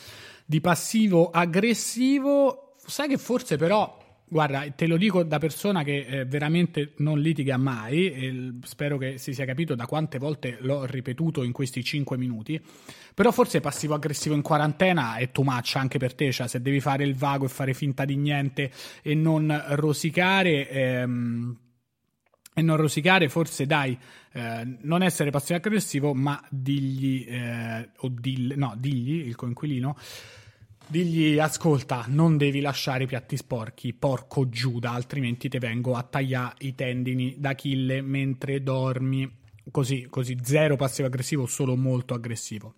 di 0.46 0.60
passivo 0.60 1.30
aggressivo. 1.30 2.76
Sai 2.86 3.08
che 3.08 3.18
forse 3.18 3.56
però 3.56 3.98
Guarda, 4.30 4.70
te 4.72 4.88
lo 4.88 4.98
dico 4.98 5.24
da 5.24 5.38
persona 5.38 5.84
che 5.84 6.06
eh, 6.06 6.26
veramente 6.26 6.92
non 6.98 7.18
litiga 7.18 7.56
mai, 7.56 8.12
e 8.12 8.54
spero 8.64 8.98
che 8.98 9.18
si 9.18 9.34
sia 9.34 9.46
capito 9.46 9.74
da 9.74 9.86
quante 9.86 10.18
volte 10.18 10.58
l'ho 10.60 10.84
ripetuto 10.84 11.44
in 11.44 11.54
questi 11.54 11.82
5 11.82 12.18
minuti, 12.18 12.62
però 13.14 13.32
forse 13.32 13.62
passivo-aggressivo 13.62 14.36
in 14.36 14.42
quarantena 14.42 15.16
è 15.16 15.32
too 15.32 15.46
much 15.46 15.78
anche 15.78 15.98
per 15.98 16.14
te, 16.14 16.34
cioè 16.34 16.50
se 16.50 16.62
devi 16.62 16.82
fare 16.82 17.06
il 17.06 17.16
vago 17.16 17.46
e 17.46 17.48
fare 17.48 17.74
finta 17.74 18.04
di 18.04 18.18
niente 18.18 18.70
e 19.02 19.16
non 19.16 19.64
rosicare... 19.70 20.70
Ehm, 20.70 21.58
e 22.58 22.64
non 22.64 22.76
rosicare, 22.76 23.30
forse 23.30 23.68
dai, 23.68 23.96
eh, 24.34 24.78
non 24.82 25.04
essere 25.04 25.30
passivo-aggressivo, 25.30 26.16
ma 26.16 26.44
digli, 26.50 27.24
eh, 27.28 27.92
o 27.98 28.10
dille, 28.10 28.56
no, 28.56 28.74
digli, 28.76 29.28
il 29.28 29.36
coinquilino, 29.36 29.96
Digli, 30.90 31.38
ascolta, 31.38 32.06
non 32.08 32.38
devi 32.38 32.62
lasciare 32.62 33.04
i 33.04 33.08
piatti 33.08 33.36
sporchi, 33.36 33.94
porco 33.94 34.48
Giuda, 34.48 34.92
altrimenti 34.92 35.50
ti 35.50 35.58
vengo 35.58 35.96
a 35.96 36.04
tagliare 36.04 36.56
i 36.60 36.76
tendini 36.76 37.36
d'Achille 37.38 38.02
mentre 38.02 38.64
dormi. 38.64 39.30
Così, 39.70 40.08
così 40.10 40.38
zero 40.42 40.78
passivo 40.78 41.10
aggressivo, 41.10 41.46
solo 41.46 41.76
molto 41.76 42.14
aggressivo. 42.14 42.74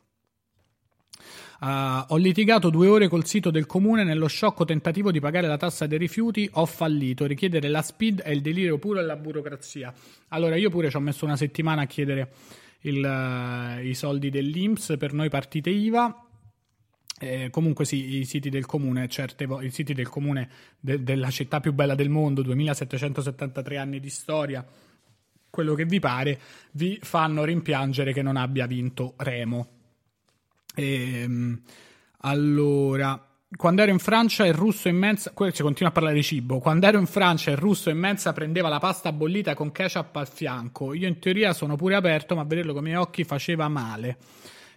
Uh, 1.62 2.04
ho 2.08 2.16
litigato 2.16 2.72
due 2.72 2.88
ore 2.88 3.08
col 3.08 3.28
sito 3.28 3.52
del 3.52 3.68
comune 3.68 4.04
nello 4.04 4.28
sciocco 4.28 4.66
tentativo 4.66 5.12
di 5.12 5.20
pagare 5.20 5.46
la 5.46 5.58
tassa 5.58 5.86
dei 5.86 6.00
rifiuti. 6.00 6.50
Ho 6.54 6.66
fallito. 6.66 7.28
Richiedere 7.28 7.68
la 7.68 7.84
SPID 7.84 8.22
è 8.22 8.32
il 8.32 8.42
delirio 8.42 8.80
puro 8.80 9.02
della 9.02 9.18
burocrazia. 9.18 9.94
Allora, 10.30 10.56
io 10.56 10.72
pure 10.72 10.90
ci 10.90 10.96
ho 10.96 11.02
messo 11.02 11.26
una 11.26 11.38
settimana 11.38 11.84
a 11.84 11.86
chiedere 11.86 12.32
il, 12.82 13.04
uh, 13.04 13.86
i 13.86 13.94
soldi 13.94 14.32
dell'INPS 14.32 14.96
per 14.98 15.14
noi 15.14 15.30
partite 15.30 15.70
IVA 15.70 16.24
eh, 17.20 17.50
comunque 17.52 17.86
sì, 17.86 18.20
i 18.20 18.26
siti 18.26 18.50
del 18.50 18.66
comune, 18.66 19.08
certe 19.08 19.46
vo- 19.46 19.62
i 19.62 19.70
siti 19.70 19.94
del 19.94 20.10
comune 20.10 20.50
de- 20.80 21.04
della 21.04 21.30
città 21.30 21.60
più 21.60 21.74
bella 21.74 21.96
del 21.96 22.10
mondo, 22.10 22.42
2773 22.42 23.78
anni 23.78 24.00
di 24.00 24.10
storia, 24.10 24.66
quello 25.50 25.74
che 25.74 25.86
vi 25.86 26.00
pare, 26.00 26.40
vi 26.72 27.00
fanno 27.02 27.44
rimpiangere 27.44 28.14
che 28.14 28.22
non 28.22 28.38
abbia 28.38 28.66
vinto 28.68 29.14
Remo. 29.18 29.68
Ehm, 30.76 31.62
allora, 32.22 33.28
quando 33.56 33.82
ero 33.82 33.92
in 33.92 34.00
Francia 34.00 34.46
il 34.46 34.54
russo 34.54 34.88
in 34.90 34.98
mensa, 34.98 35.34
si 35.52 35.62
continua 35.62 35.90
a 35.90 35.94
parlare 35.94 36.16
di 36.16 36.24
cibo, 36.24 36.60
quando 36.60 36.86
ero 36.86 37.00
in 37.00 37.08
Francia 37.08 37.52
il 37.52 37.58
russo 37.58 37.90
in 37.90 37.98
mensa 37.98 38.32
prendeva 38.32 38.70
la 38.70 38.80
pasta 38.80 39.12
bollita 39.12 39.56
con 39.56 39.72
ketchup 39.72 40.16
al 40.16 40.28
fianco, 40.28 40.94
io 40.94 41.08
in 41.08 41.20
teoria 41.20 41.54
sono 41.54 41.76
pure 41.76 41.96
aperto, 41.96 42.36
ma 42.36 42.44
vederlo 42.44 42.74
con 42.74 42.84
i 42.84 42.90
miei 42.90 42.98
occhi 42.98 43.24
faceva 43.24 43.68
male. 43.68 44.18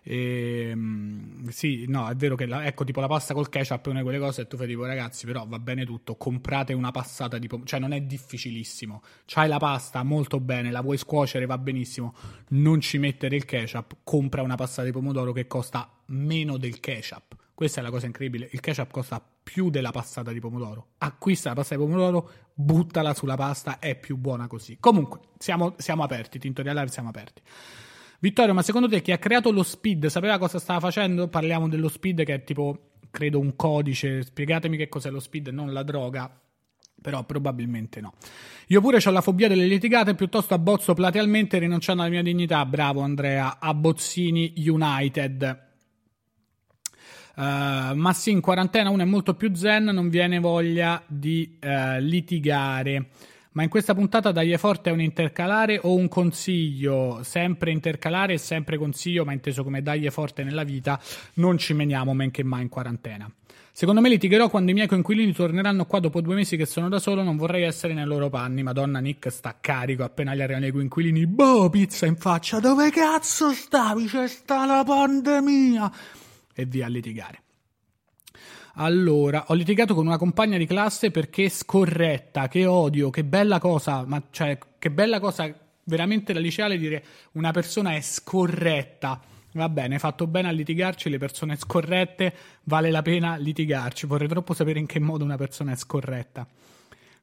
E, 0.04 0.68
ehm, 0.70 1.48
sì, 1.48 1.84
no, 1.86 2.08
è 2.08 2.14
vero 2.16 2.34
che 2.34 2.46
la, 2.46 2.64
ecco, 2.64 2.84
tipo 2.84 3.00
la 3.00 3.06
pasta 3.06 3.34
col 3.34 3.48
ketchup 3.48 3.86
è 3.86 3.88
una 3.88 3.98
di 3.98 4.04
quelle 4.04 4.18
cose 4.18 4.42
e 4.42 4.46
tu 4.46 4.56
fai 4.56 4.66
tipo, 4.66 4.84
ragazzi, 4.84 5.26
però 5.26 5.46
va 5.46 5.58
bene 5.58 5.84
tutto, 5.84 6.16
comprate 6.16 6.72
una 6.72 6.90
passata 6.90 7.38
di 7.38 7.46
pomodoro, 7.46 7.70
cioè 7.70 7.80
non 7.80 7.92
è 7.92 8.00
difficilissimo. 8.00 9.02
C'hai 9.26 9.48
la 9.48 9.58
pasta 9.58 10.02
molto 10.02 10.40
bene, 10.40 10.70
la 10.70 10.80
vuoi 10.80 10.96
scuocere, 10.96 11.46
va 11.46 11.58
benissimo. 11.58 12.14
Non 12.48 12.80
ci 12.80 12.98
mettere 12.98 13.36
il 13.36 13.44
ketchup, 13.44 13.98
compra 14.02 14.42
una 14.42 14.56
passata 14.56 14.84
di 14.84 14.92
pomodoro 14.92 15.32
che 15.32 15.46
costa 15.46 15.88
meno 16.06 16.56
del 16.56 16.80
ketchup. 16.80 17.36
Questa 17.54 17.80
è 17.80 17.82
la 17.82 17.90
cosa 17.90 18.06
incredibile. 18.06 18.48
Il 18.52 18.60
ketchup 18.60 18.90
costa 18.90 19.24
più 19.42 19.70
della 19.70 19.90
passata 19.92 20.32
di 20.32 20.40
pomodoro. 20.40 20.88
Acquista 20.98 21.50
la 21.50 21.54
pasta 21.54 21.76
di 21.76 21.80
pomodoro, 21.80 22.30
buttala 22.54 23.14
sulla 23.14 23.36
pasta, 23.36 23.78
è 23.78 23.94
più 23.94 24.16
buona 24.16 24.48
così. 24.48 24.78
Comunque, 24.80 25.20
siamo, 25.38 25.74
siamo 25.78 26.02
aperti, 26.02 26.38
Tintorial 26.38 26.74
Live 26.74 26.88
siamo 26.88 27.10
aperti. 27.10 27.42
Vittorio, 28.22 28.54
ma 28.54 28.62
secondo 28.62 28.88
te 28.88 29.02
chi 29.02 29.10
ha 29.10 29.18
creato 29.18 29.50
lo 29.50 29.64
speed 29.64 30.06
sapeva 30.06 30.38
cosa 30.38 30.60
stava 30.60 30.78
facendo? 30.78 31.26
Parliamo 31.26 31.68
dello 31.68 31.88
speed 31.88 32.22
che 32.22 32.34
è 32.34 32.44
tipo, 32.44 32.92
credo, 33.10 33.40
un 33.40 33.56
codice. 33.56 34.22
Spiegatemi 34.22 34.76
che 34.76 34.88
cos'è 34.88 35.10
lo 35.10 35.18
speed, 35.18 35.48
non 35.48 35.72
la 35.72 35.82
droga. 35.82 36.30
Però 37.00 37.24
probabilmente 37.24 38.00
no. 38.00 38.12
Io 38.68 38.80
pure 38.80 39.00
ho 39.04 39.10
la 39.10 39.22
fobia 39.22 39.48
delle 39.48 39.66
litigate, 39.66 40.14
piuttosto 40.14 40.54
abbozzo 40.54 40.94
platealmente 40.94 41.58
rinunciando 41.58 42.02
alla 42.02 42.12
mia 42.12 42.22
dignità. 42.22 42.64
Bravo 42.64 43.00
Andrea, 43.00 43.58
abbozzini 43.58 44.52
United. 44.56 45.70
Uh, 47.34 47.96
ma 47.96 48.12
sì, 48.12 48.30
in 48.30 48.40
quarantena 48.40 48.90
uno 48.90 49.02
è 49.02 49.06
molto 49.06 49.34
più 49.34 49.52
zen, 49.52 49.86
non 49.86 50.08
viene 50.10 50.38
voglia 50.38 51.02
di 51.08 51.58
uh, 51.60 51.98
litigare. 51.98 53.08
Ma 53.52 53.62
in 53.62 53.68
questa 53.68 53.94
puntata 53.94 54.32
dagli 54.32 54.56
forte 54.56 54.88
è 54.88 54.92
un 54.92 55.00
intercalare 55.00 55.78
o 55.82 55.94
un 55.94 56.08
consiglio? 56.08 57.20
Sempre 57.22 57.70
intercalare 57.70 58.34
e 58.34 58.38
sempre 58.38 58.78
consiglio, 58.78 59.26
ma 59.26 59.32
inteso 59.32 59.62
come 59.62 59.82
dagli 59.82 60.08
forte 60.08 60.42
nella 60.42 60.64
vita, 60.64 60.98
non 61.34 61.58
ci 61.58 61.74
meniamo 61.74 62.14
men 62.14 62.30
che 62.30 62.42
mai 62.44 62.62
in 62.62 62.68
quarantena. 62.70 63.30
Secondo 63.74 64.00
me 64.00 64.08
litigherò 64.08 64.48
quando 64.48 64.70
i 64.70 64.74
miei 64.74 64.86
coinquilini 64.86 65.32
torneranno 65.32 65.86
qua 65.86 65.98
dopo 65.98 66.20
due 66.20 66.34
mesi 66.34 66.56
che 66.56 66.66
sono 66.66 66.88
da 66.88 66.98
solo, 66.98 67.22
non 67.22 67.36
vorrei 67.36 67.64
essere 67.64 67.92
nei 67.92 68.06
loro 68.06 68.30
panni. 68.30 68.62
Madonna 68.62 69.00
Nick 69.00 69.30
sta 69.30 69.56
carico, 69.60 70.02
appena 70.02 70.34
gli 70.34 70.40
arrivano 70.40 70.66
i 70.66 70.70
coinquilini, 70.70 71.26
boh, 71.26 71.68
pizza 71.68 72.06
in 72.06 72.16
faccia, 72.16 72.58
dove 72.58 72.90
cazzo 72.90 73.50
stavi? 73.52 74.06
C'è 74.06 74.28
sta 74.28 74.64
la 74.64 74.82
pandemia! 74.84 75.92
E 76.54 76.64
via 76.64 76.86
a 76.86 76.88
litigare. 76.88 77.42
Allora, 78.74 79.44
ho 79.48 79.54
litigato 79.54 79.94
con 79.94 80.06
una 80.06 80.16
compagna 80.16 80.56
di 80.56 80.64
classe 80.64 81.10
perché 81.10 81.48
scorretta, 81.50 82.48
che 82.48 82.64
odio, 82.64 83.10
che 83.10 83.22
bella 83.22 83.58
cosa, 83.58 84.04
ma 84.06 84.22
cioè, 84.30 84.58
che 84.78 84.90
bella 84.90 85.20
cosa 85.20 85.54
veramente 85.84 86.32
la 86.32 86.40
liceale 86.40 86.78
dire 86.78 87.04
una 87.32 87.50
persona 87.50 87.94
è 87.94 88.00
scorretta. 88.00 89.20
Va 89.54 89.68
bene, 89.68 89.98
fatto 89.98 90.26
bene 90.26 90.48
a 90.48 90.50
litigarci, 90.50 91.10
le 91.10 91.18
persone 91.18 91.56
scorrette 91.56 92.34
vale 92.64 92.90
la 92.90 93.02
pena 93.02 93.36
litigarci. 93.36 94.06
Vorrei 94.06 94.28
troppo 94.28 94.54
sapere 94.54 94.78
in 94.78 94.86
che 94.86 94.98
modo 94.98 95.24
una 95.24 95.36
persona 95.36 95.72
è 95.72 95.76
scorretta. 95.76 96.46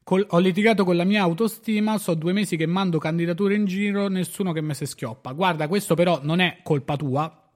Col, 0.04 0.24
ho 0.30 0.38
litigato 0.38 0.84
con 0.84 0.94
la 0.94 1.04
mia 1.04 1.22
autostima, 1.22 1.98
so 1.98 2.14
due 2.14 2.32
mesi 2.32 2.56
che 2.56 2.66
mando 2.66 2.98
candidature 2.98 3.54
in 3.56 3.64
giro, 3.64 4.06
nessuno 4.06 4.52
che 4.52 4.60
me 4.60 4.74
se 4.74 4.86
schioppa. 4.86 5.32
Guarda, 5.32 5.66
questo 5.66 5.96
però 5.96 6.20
non 6.22 6.38
è 6.38 6.60
colpa 6.62 6.96
tua, 6.96 7.49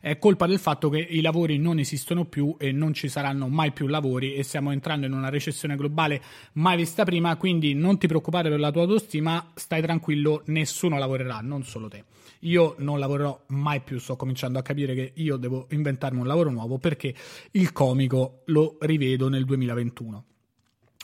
è 0.00 0.18
colpa 0.18 0.46
del 0.46 0.58
fatto 0.58 0.88
che 0.88 0.98
i 0.98 1.20
lavori 1.20 1.58
non 1.58 1.78
esistono 1.78 2.24
più 2.24 2.56
e 2.58 2.72
non 2.72 2.94
ci 2.94 3.08
saranno 3.08 3.48
mai 3.48 3.72
più 3.72 3.86
lavori 3.86 4.34
e 4.34 4.42
stiamo 4.42 4.72
entrando 4.72 5.06
in 5.06 5.12
una 5.12 5.28
recessione 5.28 5.76
globale 5.76 6.22
mai 6.54 6.76
vista 6.76 7.04
prima, 7.04 7.36
quindi 7.36 7.74
non 7.74 7.98
ti 7.98 8.06
preoccupare 8.06 8.48
per 8.48 8.60
la 8.60 8.70
tua 8.70 8.82
autostima, 8.82 9.52
stai 9.54 9.82
tranquillo, 9.82 10.42
nessuno 10.46 10.98
lavorerà, 10.98 11.40
non 11.40 11.64
solo 11.64 11.88
te. 11.88 12.04
Io 12.40 12.74
non 12.78 12.98
lavorerò 12.98 13.44
mai 13.48 13.80
più, 13.80 13.98
sto 13.98 14.16
cominciando 14.16 14.58
a 14.58 14.62
capire 14.62 14.94
che 14.94 15.12
io 15.14 15.36
devo 15.36 15.66
inventarmi 15.70 16.20
un 16.20 16.26
lavoro 16.26 16.50
nuovo 16.50 16.78
perché 16.78 17.14
il 17.52 17.72
comico 17.72 18.42
lo 18.46 18.76
rivedo 18.80 19.28
nel 19.28 19.44
2021. 19.44 20.24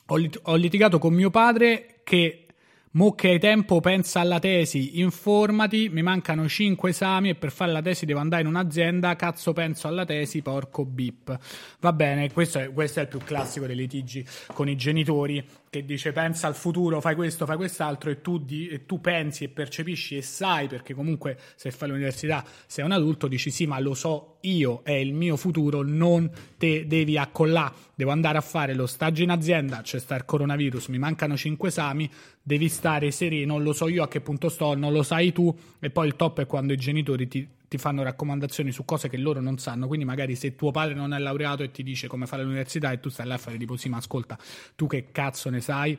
Ho, 0.07 0.17
lit- 0.17 0.41
ho 0.43 0.55
litigato 0.57 0.99
con 0.99 1.15
mio 1.15 1.31
padre 1.31 2.01
che 2.05 2.47
Mo 2.95 3.15
che 3.15 3.29
hai 3.29 3.39
tempo, 3.39 3.81
pensa 3.81 4.21
alla 4.21 4.39
tesi, 4.39 5.01
informati, 5.01 5.89
mi 5.89 6.03
mancano 6.03 6.47
5 6.47 6.91
esami 6.91 7.31
e 7.31 7.35
per 7.35 7.51
fare 7.51 7.73
la 7.73 7.81
tesi 7.81 8.05
devo 8.05 8.21
andare 8.21 8.43
in 8.43 8.49
un'azienda, 8.49 9.17
cazzo 9.17 9.55
penso 9.55 9.89
alla 9.89 10.05
tesi, 10.05 10.43
porco 10.43 10.85
bip. 10.85 11.39
Va 11.81 11.93
bene, 11.95 12.31
questo 12.31 12.59
è, 12.59 12.71
questo 12.71 12.99
è 13.01 13.05
il 13.05 13.09
più 13.09 13.19
classico 13.21 13.65
dei 13.65 13.77
litigi 13.77 14.23
con 14.53 14.69
i 14.69 14.77
genitori, 14.77 15.43
che 15.73 15.87
dice 15.87 16.13
pensa 16.13 16.49
al 16.49 16.55
futuro, 16.55 17.01
fai 17.01 17.15
questo, 17.15 17.47
fai 17.47 17.57
quest'altro 17.57 18.11
e 18.11 18.21
tu, 18.21 18.37
di, 18.37 18.69
e 18.69 18.85
tu 18.85 19.01
pensi 19.01 19.45
e 19.45 19.49
percepisci 19.49 20.19
e 20.19 20.21
sai, 20.21 20.69
perché 20.69 20.93
comunque 20.93 21.39
se 21.55 21.71
fai 21.71 21.89
l'università 21.89 22.45
sei 22.67 22.85
un 22.85 22.93
adulto, 22.93 23.27
dici 23.27 23.51
sì 23.51 23.65
ma 23.65 23.81
lo 23.81 23.95
so 23.95 24.37
io, 24.43 24.83
è 24.85 24.93
il 24.93 25.15
mio 25.15 25.39
futuro, 25.39 25.81
non 25.81 26.31
te 26.59 26.87
devi 26.87 27.17
accollare, 27.17 27.73
devo 27.95 28.11
andare 28.11 28.37
a 28.37 28.43
fare 28.43 28.75
lo 28.75 28.85
stagio 28.85 29.23
in 29.23 29.31
azienda, 29.31 29.81
c'è 29.81 29.99
sta 29.99 30.15
il 30.15 30.27
coronavirus, 30.27 30.89
mi 30.89 30.99
mancano 30.99 31.39
5 31.39 31.69
esami, 31.69 32.11
devi 32.43 32.69
stare 32.69 33.11
sereno, 33.11 33.59
lo 33.59 33.73
so 33.73 33.89
io 33.89 34.03
a 34.03 34.09
che 34.09 34.21
punto 34.21 34.51
sto, 34.51 34.75
non 34.75 34.93
lo 34.93 35.03
sai 35.03 35.33
tu 35.33 35.57
e 35.81 35.89
poi 35.89 36.07
il 36.07 36.17
top 36.17 36.41
è 36.41 36.47
quando 36.47 36.75
i 36.75 36.77
genitori 36.77 37.27
ti 37.29 37.49
ti 37.73 37.79
fanno 37.79 38.03
raccomandazioni 38.03 38.71
su 38.71 38.85
cose 38.85 39.09
che 39.09 39.17
loro 39.17 39.41
non 39.41 39.57
sanno. 39.57 39.87
Quindi, 39.87 40.05
magari 40.05 40.37
se 40.37 40.55
tuo 40.55 40.71
padre 40.71 40.93
non 40.93 41.15
è 41.15 41.19
laureato 41.19 41.63
e 41.63 41.71
ti 41.71 41.83
dice 41.83 42.07
come 42.07 42.27
fare 42.27 42.43
l'università 42.43 42.93
e 42.93 43.01
tu 43.01 43.09
stai 43.09 43.27
là 43.27 43.35
a 43.35 43.39
fare 43.39 43.57
tipo 43.57 43.79
sì, 43.79 43.89
ma 43.89 43.97
ascolta, 43.97 44.39
tu 44.77 44.87
che 44.87 45.11
cazzo 45.11 45.49
ne 45.49 45.63
sai? 45.63 45.99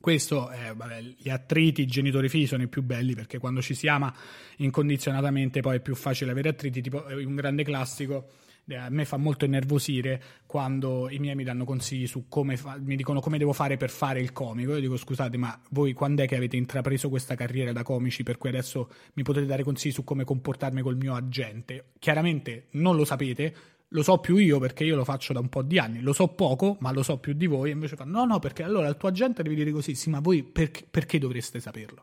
Questo, 0.00 0.50
eh, 0.50 0.72
vabbè, 0.74 1.02
gli 1.18 1.28
attriti, 1.28 1.82
i 1.82 1.86
genitori 1.86 2.30
figli 2.30 2.46
sono 2.46 2.62
i 2.62 2.68
più 2.68 2.82
belli 2.82 3.14
perché 3.14 3.38
quando 3.38 3.60
ci 3.60 3.74
si 3.74 3.86
ama 3.86 4.14
incondizionatamente 4.58 5.60
poi 5.60 5.76
è 5.76 5.80
più 5.80 5.94
facile 5.94 6.30
avere 6.30 6.50
attriti, 6.50 6.80
tipo 6.80 7.04
un 7.06 7.34
grande 7.34 7.64
classico 7.64 8.26
eh, 8.26 8.43
a 8.68 8.88
me 8.88 9.04
fa 9.04 9.16
molto 9.16 9.44
innervosire 9.44 10.22
quando 10.46 11.10
i 11.10 11.18
miei 11.18 11.34
mi 11.34 11.44
danno 11.44 11.64
consigli 11.64 12.06
su 12.06 12.26
come 12.28 12.56
fa- 12.56 12.78
mi 12.80 12.96
dicono 12.96 13.20
come 13.20 13.38
devo 13.38 13.52
fare 13.52 13.76
per 13.76 13.90
fare 13.90 14.20
il 14.20 14.32
comico. 14.32 14.72
Io 14.72 14.80
dico 14.80 14.96
scusate, 14.96 15.36
ma 15.36 15.58
voi 15.70 15.92
quando 15.92 16.22
è 16.22 16.26
che 16.26 16.36
avete 16.36 16.56
intrapreso 16.56 17.08
questa 17.08 17.34
carriera 17.34 17.72
da 17.72 17.82
comici 17.82 18.22
per 18.22 18.38
cui 18.38 18.48
adesso 18.48 18.90
mi 19.14 19.22
potete 19.22 19.46
dare 19.46 19.62
consigli 19.62 19.92
su 19.92 20.04
come 20.04 20.24
comportarmi 20.24 20.80
col 20.80 20.96
mio 20.96 21.14
agente? 21.14 21.92
Chiaramente 21.98 22.68
non 22.72 22.96
lo 22.96 23.04
sapete, 23.04 23.54
lo 23.88 24.02
so 24.02 24.18
più 24.18 24.36
io 24.36 24.58
perché 24.58 24.84
io 24.84 24.96
lo 24.96 25.04
faccio 25.04 25.32
da 25.32 25.40
un 25.40 25.48
po' 25.48 25.62
di 25.62 25.78
anni, 25.78 26.00
lo 26.00 26.12
so 26.12 26.28
poco, 26.28 26.76
ma 26.80 26.90
lo 26.90 27.02
so 27.02 27.18
più 27.18 27.32
di 27.32 27.46
voi. 27.46 27.70
E 27.70 27.72
invece 27.72 27.96
fanno: 27.96 28.18
no, 28.18 28.24
no, 28.24 28.38
perché 28.38 28.62
allora 28.62 28.88
il 28.88 28.96
tuo 28.96 29.08
agente 29.08 29.42
devi 29.42 29.54
dire 29.54 29.70
così, 29.70 29.94
sì, 29.94 30.10
ma 30.10 30.20
voi 30.20 30.42
perché, 30.42 30.84
perché 30.90 31.18
dovreste 31.18 31.60
saperlo? 31.60 32.02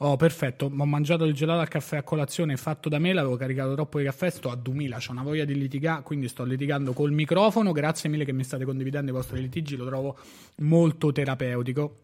Oh, 0.00 0.16
perfetto. 0.16 0.66
Ho 0.66 0.86
mangiato 0.86 1.24
il 1.24 1.34
gelato 1.34 1.60
al 1.60 1.68
caffè 1.68 1.96
a 1.96 2.02
colazione 2.02 2.56
fatto 2.56 2.88
da 2.88 2.98
me, 2.98 3.12
l'avevo 3.12 3.36
caricato 3.36 3.74
troppo 3.74 3.98
di 3.98 4.04
caffè, 4.04 4.30
sto 4.30 4.50
a 4.50 4.54
2000, 4.54 4.96
ho 4.96 5.12
una 5.12 5.22
voglia 5.22 5.44
di 5.44 5.54
litigare, 5.58 6.02
quindi 6.02 6.28
sto 6.28 6.44
litigando 6.44 6.92
col 6.92 7.10
microfono. 7.10 7.72
Grazie 7.72 8.08
mille 8.08 8.24
che 8.24 8.32
mi 8.32 8.44
state 8.44 8.64
condividendo 8.64 9.10
i 9.10 9.14
vostri 9.14 9.40
litigi, 9.40 9.74
lo 9.76 9.86
trovo 9.86 10.16
molto 10.58 11.10
terapeutico. 11.10 12.02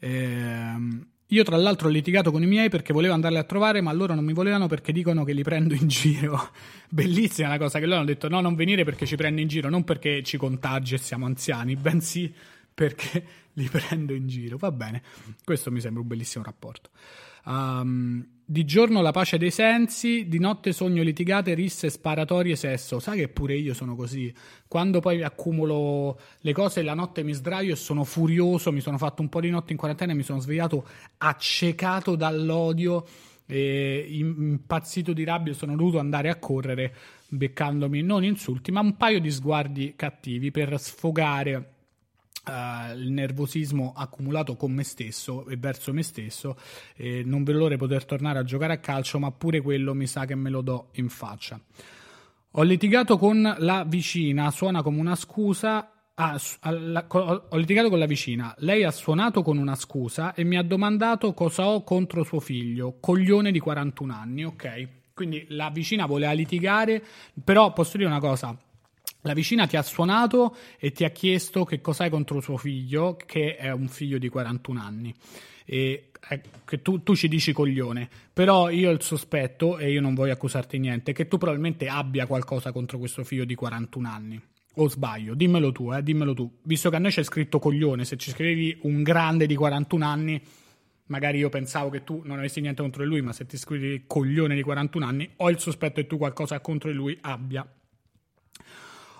Ehm, 0.00 1.06
io 1.30 1.42
tra 1.44 1.56
l'altro 1.56 1.86
ho 1.86 1.90
litigato 1.90 2.32
con 2.32 2.42
i 2.42 2.46
miei 2.46 2.68
perché 2.68 2.92
volevo 2.92 3.14
andarli 3.14 3.38
a 3.38 3.44
trovare, 3.44 3.80
ma 3.80 3.92
loro 3.92 4.14
non 4.14 4.24
mi 4.24 4.32
volevano 4.32 4.66
perché 4.66 4.90
dicono 4.90 5.22
che 5.22 5.32
li 5.32 5.42
prendo 5.42 5.74
in 5.74 5.86
giro. 5.86 6.50
Bellissima 6.90 7.48
la 7.48 7.58
cosa 7.58 7.78
che 7.78 7.86
loro 7.86 7.98
hanno 7.98 8.06
detto 8.06 8.28
no, 8.28 8.40
non 8.40 8.56
venire 8.56 8.82
perché 8.82 9.06
ci 9.06 9.14
prendo 9.14 9.40
in 9.40 9.46
giro, 9.46 9.68
non 9.68 9.84
perché 9.84 10.24
ci 10.24 10.36
contagi 10.36 10.94
e 10.94 10.98
siamo 10.98 11.26
anziani, 11.26 11.76
bensì 11.76 12.32
perché 12.76 13.24
li 13.56 13.68
prendo 13.68 14.12
in 14.12 14.28
giro. 14.28 14.58
Va 14.58 14.70
bene, 14.70 15.02
questo 15.42 15.72
mi 15.72 15.80
sembra 15.80 16.02
un 16.02 16.08
bellissimo 16.08 16.44
rapporto. 16.44 16.90
Um, 17.46 18.24
di 18.44 18.64
giorno 18.64 19.00
la 19.00 19.12
pace 19.12 19.38
dei 19.38 19.50
sensi, 19.50 20.28
di 20.28 20.38
notte 20.38 20.72
sogno 20.72 21.02
litigate, 21.02 21.54
risse, 21.54 21.88
sparatorie, 21.88 22.54
sesso. 22.54 23.00
Sai 23.00 23.18
che 23.18 23.28
pure 23.28 23.56
io 23.56 23.72
sono 23.72 23.96
così. 23.96 24.32
Quando 24.68 25.00
poi 25.00 25.22
accumulo 25.22 26.20
le 26.40 26.52
cose, 26.52 26.82
la 26.82 26.94
notte 26.94 27.22
mi 27.22 27.32
sdraio 27.32 27.72
e 27.72 27.76
sono 27.76 28.04
furioso. 28.04 28.70
Mi 28.72 28.80
sono 28.80 28.98
fatto 28.98 29.22
un 29.22 29.30
po' 29.30 29.40
di 29.40 29.48
notte 29.48 29.72
in 29.72 29.78
quarantena 29.78 30.12
e 30.12 30.16
mi 30.16 30.22
sono 30.22 30.38
svegliato 30.38 30.86
accecato 31.16 32.14
dall'odio. 32.14 33.06
E 33.48 34.06
impazzito 34.10 35.12
di 35.12 35.24
rabbia 35.24 35.54
sono 35.54 35.76
dovuto 35.76 35.98
andare 36.00 36.28
a 36.28 36.36
correre 36.36 36.94
beccandomi 37.28 38.02
non 38.02 38.24
insulti 38.24 38.72
ma 38.72 38.80
un 38.80 38.96
paio 38.96 39.20
di 39.20 39.30
sguardi 39.30 39.94
cattivi 39.94 40.50
per 40.50 40.80
sfogare 40.80 41.75
Uh, 42.48 42.96
il 42.96 43.10
nervosismo 43.10 43.92
accumulato 43.96 44.54
con 44.54 44.70
me 44.70 44.84
stesso 44.84 45.48
e 45.48 45.56
verso 45.56 45.92
me 45.92 46.04
stesso 46.04 46.56
eh, 46.94 47.22
non 47.24 47.42
vedo 47.42 47.58
l'ora 47.58 47.70
di 47.70 47.76
poter 47.76 48.04
tornare 48.04 48.38
a 48.38 48.44
giocare 48.44 48.74
a 48.74 48.78
calcio 48.78 49.18
ma 49.18 49.32
pure 49.32 49.60
quello 49.60 49.94
mi 49.94 50.06
sa 50.06 50.26
che 50.26 50.36
me 50.36 50.48
lo 50.48 50.60
do 50.60 50.90
in 50.92 51.08
faccia. 51.08 51.60
Ho 52.52 52.62
litigato 52.62 53.18
con 53.18 53.54
la 53.58 53.84
vicina 53.84 54.52
suona 54.52 54.82
come 54.82 55.00
una 55.00 55.16
scusa 55.16 55.90
ah, 56.14 56.40
alla, 56.60 57.04
ho 57.08 57.56
litigato 57.56 57.88
con 57.88 57.98
la 57.98 58.06
vicina. 58.06 58.54
Lei 58.58 58.84
ha 58.84 58.92
suonato 58.92 59.42
con 59.42 59.58
una 59.58 59.74
scusa 59.74 60.32
e 60.32 60.44
mi 60.44 60.56
ha 60.56 60.62
domandato 60.62 61.34
cosa 61.34 61.66
ho 61.66 61.82
contro 61.82 62.22
suo 62.22 62.38
figlio 62.38 62.98
coglione 63.00 63.50
di 63.50 63.58
41 63.58 64.14
anni 64.14 64.44
ok? 64.44 64.88
Quindi 65.12 65.46
la 65.48 65.70
vicina 65.70 66.06
voleva 66.06 66.32
litigare 66.32 67.02
però 67.42 67.72
posso 67.72 67.96
dire 67.96 68.08
una 68.08 68.20
cosa 68.20 68.56
la 69.26 69.34
vicina 69.34 69.66
ti 69.66 69.76
ha 69.76 69.82
suonato 69.82 70.56
e 70.78 70.92
ti 70.92 71.04
ha 71.04 71.10
chiesto 71.10 71.64
che 71.64 71.80
cos'hai 71.80 72.08
contro 72.08 72.40
suo 72.40 72.56
figlio, 72.56 73.16
che 73.16 73.56
è 73.56 73.72
un 73.72 73.88
figlio 73.88 74.18
di 74.18 74.28
41 74.28 74.80
anni. 74.80 75.14
E 75.64 76.10
eh, 76.28 76.40
che 76.64 76.80
tu, 76.80 77.02
tu, 77.02 77.14
ci 77.14 77.28
dici 77.28 77.52
coglione, 77.52 78.08
però 78.32 78.70
io 78.70 78.90
ho 78.90 78.92
il 78.92 79.02
sospetto, 79.02 79.78
e 79.78 79.90
io 79.90 80.00
non 80.00 80.14
voglio 80.14 80.32
accusarti 80.32 80.78
niente, 80.78 81.12
che 81.12 81.26
tu 81.26 81.38
probabilmente 81.38 81.88
abbia 81.88 82.26
qualcosa 82.26 82.70
contro 82.72 82.98
questo 82.98 83.24
figlio 83.24 83.44
di 83.44 83.54
41 83.54 84.08
anni. 84.08 84.40
O 84.78 84.88
sbaglio? 84.88 85.34
Dimmelo 85.34 85.72
tu, 85.72 85.92
eh, 85.92 86.02
dimmelo 86.02 86.34
tu. 86.34 86.58
Visto 86.62 86.88
che 86.88 86.96
a 86.96 86.98
noi 86.98 87.10
c'è 87.10 87.22
scritto 87.24 87.58
coglione, 87.58 88.04
se 88.04 88.16
ci 88.16 88.30
scrivevi 88.30 88.78
un 88.82 89.02
grande 89.02 89.46
di 89.46 89.56
41 89.56 90.04
anni, 90.04 90.40
magari 91.06 91.38
io 91.38 91.48
pensavo 91.48 91.90
che 91.90 92.04
tu 92.04 92.22
non 92.24 92.38
avessi 92.38 92.60
niente 92.60 92.82
contro 92.82 93.02
di 93.02 93.08
lui, 93.08 93.22
ma 93.22 93.32
se 93.32 93.44
ti 93.46 93.56
scrivi 93.56 94.04
coglione 94.06 94.54
di 94.54 94.62
41 94.62 95.04
anni, 95.04 95.30
ho 95.36 95.50
il 95.50 95.58
sospetto 95.58 96.00
che 96.00 96.06
tu 96.06 96.16
qualcosa 96.16 96.60
contro 96.60 96.90
di 96.90 96.96
lui 96.96 97.18
abbia. 97.22 97.66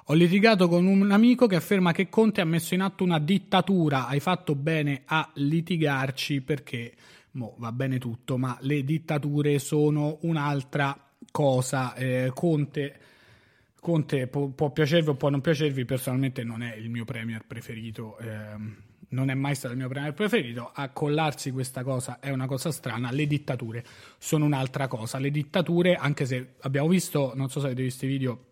Ho 0.09 0.15
litigato 0.15 0.69
con 0.69 0.87
un 0.87 1.11
amico 1.11 1.49
che 1.49 1.57
afferma 1.57 1.91
che 1.91 2.09
Conte 2.09 2.41
ha 2.41 2.45
messo 2.45 2.75
in 2.75 2.81
atto 2.81 3.03
una 3.03 3.19
dittatura. 3.19 4.07
Hai 4.07 4.21
fatto 4.21 4.55
bene 4.55 5.03
a 5.07 5.29
litigarci 5.35 6.43
perché 6.43 6.95
mo, 7.33 7.57
va 7.59 7.73
bene 7.73 7.99
tutto, 7.99 8.39
ma 8.39 8.57
le 8.61 8.85
dittature 8.85 9.59
sono 9.59 10.19
un'altra 10.21 10.97
cosa. 11.33 11.93
Eh, 11.95 12.31
Conte, 12.33 13.01
Conte 13.81 14.29
può, 14.29 14.47
può, 14.47 14.71
piacervi 14.71 15.09
o 15.09 15.15
può 15.15 15.29
non 15.29 15.41
piacervi, 15.41 15.85
personalmente 15.85 16.45
non 16.45 16.63
è 16.63 16.77
il 16.77 16.89
mio 16.89 17.05
premier 17.05 17.45
preferito. 17.45 18.17
Eh, 18.19 18.85
non 19.09 19.29
è 19.29 19.35
mai 19.35 19.57
stato 19.57 19.73
il 19.73 19.81
mio 19.81 19.89
premier 19.89 20.15
preferito. 20.15 20.71
Accollarsi 20.73 21.51
questa 21.51 21.83
cosa 21.83 22.21
è 22.21 22.31
una 22.31 22.47
cosa 22.47 22.71
strana. 22.71 23.11
Le 23.11 23.27
dittature 23.27 23.85
sono 24.19 24.45
un'altra 24.45 24.87
cosa. 24.87 25.19
Le 25.19 25.33
dittature, 25.33 25.97
anche 25.97 26.27
se 26.27 26.55
abbiamo 26.61 26.87
visto, 26.87 27.33
non 27.35 27.51
so 27.51 27.59
se 27.59 27.67
avete 27.67 27.83
visto 27.83 28.05
i 28.05 28.09
video 28.09 28.45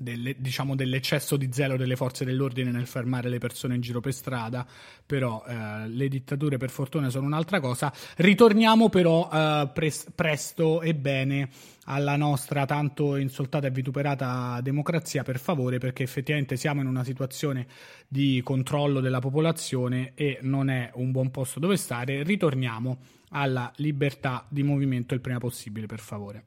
delle, 0.00 0.34
diciamo, 0.38 0.74
dell'eccesso 0.74 1.36
di 1.36 1.50
zelo 1.52 1.76
delle 1.76 1.94
forze 1.94 2.24
dell'ordine 2.24 2.70
nel 2.70 2.86
fermare 2.86 3.28
le 3.28 3.38
persone 3.38 3.74
in 3.74 3.82
giro 3.82 4.00
per 4.00 4.14
strada, 4.14 4.66
però 5.04 5.44
eh, 5.46 5.88
le 5.88 6.08
dittature 6.08 6.56
per 6.56 6.70
fortuna 6.70 7.10
sono 7.10 7.26
un'altra 7.26 7.60
cosa. 7.60 7.92
Ritorniamo 8.16 8.88
però 8.88 9.28
eh, 9.30 9.70
pres- 9.72 10.06
presto 10.14 10.80
e 10.80 10.94
bene 10.94 11.50
alla 11.84 12.16
nostra 12.16 12.64
tanto 12.64 13.16
insultata 13.16 13.66
e 13.66 13.70
vituperata 13.70 14.60
democrazia, 14.62 15.22
per 15.22 15.38
favore, 15.38 15.78
perché 15.78 16.02
effettivamente 16.02 16.56
siamo 16.56 16.80
in 16.80 16.86
una 16.86 17.04
situazione 17.04 17.66
di 18.08 18.40
controllo 18.42 19.00
della 19.00 19.18
popolazione 19.18 20.12
e 20.14 20.38
non 20.42 20.70
è 20.70 20.90
un 20.94 21.10
buon 21.10 21.30
posto 21.30 21.60
dove 21.60 21.76
stare. 21.76 22.22
Ritorniamo 22.22 22.98
alla 23.30 23.70
libertà 23.76 24.46
di 24.48 24.62
movimento 24.62 25.14
il 25.14 25.20
prima 25.20 25.38
possibile, 25.38 25.86
per 25.86 26.00
favore. 26.00 26.44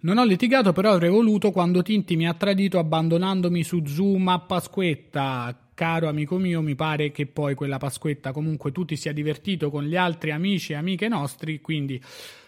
Non 0.00 0.16
ho 0.16 0.24
litigato, 0.24 0.72
però 0.72 0.92
avrei 0.92 1.10
voluto 1.10 1.50
quando 1.50 1.82
Tinti 1.82 2.14
mi 2.14 2.28
ha 2.28 2.34
tradito 2.34 2.78
abbandonandomi 2.78 3.64
su 3.64 3.84
Zoom 3.84 4.28
a 4.28 4.38
Pasquetta. 4.38 5.70
Caro 5.74 6.08
amico 6.08 6.38
mio, 6.38 6.62
mi 6.62 6.76
pare 6.76 7.10
che 7.10 7.26
poi 7.26 7.56
quella 7.56 7.78
Pasquetta 7.78 8.30
comunque 8.30 8.70
tu 8.70 8.84
ti 8.84 8.94
sia 8.94 9.12
divertito 9.12 9.70
con 9.70 9.82
gli 9.84 9.96
altri 9.96 10.30
amici 10.30 10.72
e 10.72 10.76
amiche 10.76 11.08
nostri, 11.08 11.60
quindi 11.60 12.00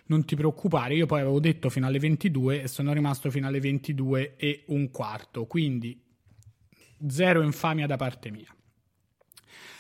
non 0.07 0.25
ti 0.25 0.37
preoccupare. 0.37 0.95
Io 0.95 1.07
poi 1.07 1.23
avevo 1.23 1.41
detto 1.41 1.71
fino 1.71 1.89
alle 1.89 1.99
22 1.99 2.63
e 2.63 2.69
sono 2.69 2.93
rimasto 2.93 3.31
fino 3.31 3.49
alle 3.49 3.59
22 3.59 4.37
e 4.37 4.63
un 4.67 4.93
quarto, 4.93 5.47
quindi 5.47 6.01
zero 7.09 7.43
infamia 7.43 7.89
da 7.89 7.97
parte 7.97 8.31
mia. 8.31 8.55